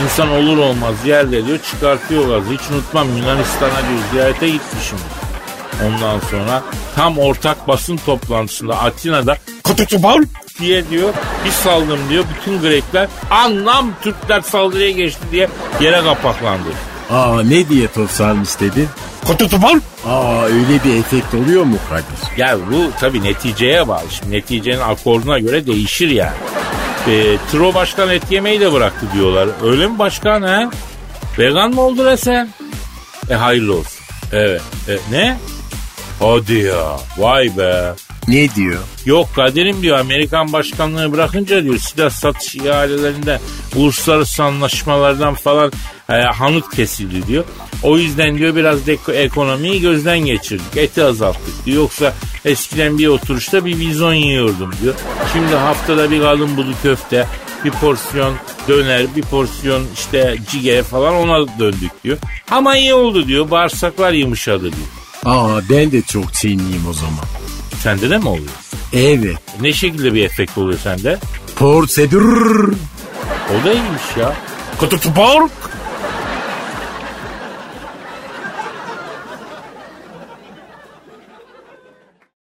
İnsan 0.04 0.30
olur 0.30 0.58
olmaz 0.58 0.96
yerde 1.06 1.46
diyor 1.46 1.60
çıkartıyor 1.72 2.28
gazı. 2.28 2.54
Hiç 2.54 2.72
unutmam 2.72 3.18
Yunanistan'a 3.18 3.72
diyor 3.72 4.00
ziyarete 4.12 4.50
gitmişim. 4.50 4.98
Ondan 5.88 6.20
sonra 6.32 6.64
tam 6.96 7.18
ortak 7.18 7.68
basın 7.68 7.98
toplantısında 7.98 8.80
Atina'da 8.80 9.38
Kututubar 9.64 10.22
diye 10.60 10.90
diyor 10.90 11.14
bir 11.46 11.52
saldım 11.52 12.00
diyor. 12.10 12.24
Bütün 12.36 12.62
Grekler 12.62 13.08
anlam 13.32 13.92
Türkler 14.02 14.42
saldırıya 14.42 14.92
geçti 14.92 15.22
diye 15.32 15.50
yere 15.82 16.02
kapaklandı. 16.04 16.70
Aa 17.12 17.42
ne 17.44 17.70
diye 17.70 17.88
tosarmış 17.88 18.60
dedi? 18.60 18.88
Kututubar 19.28 19.78
Aa 20.08 20.44
öyle 20.46 20.84
bir 20.84 21.00
efekt 21.00 21.34
oluyor 21.34 21.64
mu 21.64 21.78
Kadir? 21.90 22.38
Ya 22.38 22.58
bu 22.72 22.92
tabii 23.00 23.24
neticeye 23.24 23.88
bağlı. 23.88 24.06
Şimdi 24.10 24.36
neticenin 24.36 24.80
akorduna 24.80 25.40
göre 25.40 25.68
değişir 25.68 26.10
yani. 26.10 26.38
E, 27.08 27.38
Tro 27.52 27.74
başkan 27.74 28.10
et 28.10 28.32
yemeyi 28.32 28.60
de 28.60 28.74
bıraktı 28.74 29.06
diyorlar. 29.14 29.50
Öyle 29.64 29.88
mi 29.88 30.00
başkan 30.00 30.42
ha? 30.42 30.70
Vegan 31.40 31.72
mı 31.72 31.82
oldu 31.82 32.06
resen? 32.06 32.50
E 33.30 33.34
hayırlı 33.34 33.74
olsun. 33.74 34.04
Evet. 34.34 34.62
E, 34.90 34.98
ne? 35.12 35.38
Hadi 36.20 36.54
ya. 36.54 37.00
Vay 37.18 37.58
be. 37.58 37.94
Ne 38.28 38.56
diyor? 38.56 38.80
Yok 39.06 39.28
Kadir'im 39.36 39.82
diyor 39.82 40.00
Amerikan 40.00 40.54
başkanlığı 40.54 41.12
bırakınca 41.12 41.64
diyor 41.64 41.78
silah 41.78 42.10
satış 42.10 42.56
ihalelerinde 42.56 43.40
uluslararası 43.76 44.44
anlaşmalardan 44.44 45.34
falan 45.34 45.72
e, 46.10 46.14
hanut 46.14 46.76
kesildi 46.76 47.28
diyor. 47.28 47.44
O 47.84 47.98
yüzden 47.98 48.38
diyor 48.38 48.56
biraz 48.56 48.88
de 48.88 48.98
ekonomiyi 49.14 49.82
gözden 49.82 50.20
geçirdik. 50.20 50.78
Eti 50.78 51.04
azalttık 51.04 51.66
diyor. 51.66 51.78
Yoksa 51.78 52.14
eskiden 52.46 52.98
bir 52.98 53.08
oturuşta 53.08 53.66
bir 53.66 53.80
vizon 53.80 54.14
yiyordum 54.14 54.72
diyor. 54.82 54.94
Şimdi 55.34 55.56
haftada 55.56 56.12
bir 56.12 56.22
kalın 56.22 56.58
budu 56.58 56.74
köfte, 56.84 57.28
bir 57.66 57.72
porsiyon 57.72 58.36
döner, 58.68 59.06
bir 59.16 59.22
porsiyon 59.22 59.84
işte 59.94 60.38
cige 60.52 60.84
falan 60.84 61.14
ona 61.14 61.60
döndük 61.60 62.04
diyor. 62.04 62.18
Ama 62.52 62.78
iyi 62.78 62.94
oldu 62.94 63.28
diyor. 63.28 63.52
Bağırsaklar 63.52 64.14
yumuşadı 64.14 64.62
diyor. 64.62 65.03
Aa 65.26 65.62
ben 65.70 65.92
de 65.92 66.02
çok 66.02 66.34
çiğniyim 66.34 66.88
o 66.90 66.94
zaman. 66.94 67.26
Sende 67.80 68.10
de 68.10 68.18
mi 68.18 68.28
oluyor? 68.28 68.52
Evet. 68.94 69.38
Ne 69.62 69.74
şekilde 69.74 70.14
bir 70.14 70.26
efekt 70.26 70.58
oluyor 70.58 70.80
sende? 70.80 71.18
Prosedür. 71.56 72.74
O 73.50 73.66
da 73.66 73.74
iyiymiş 73.74 74.18
ya. 74.20 74.36
Kututuborg. 74.80 75.52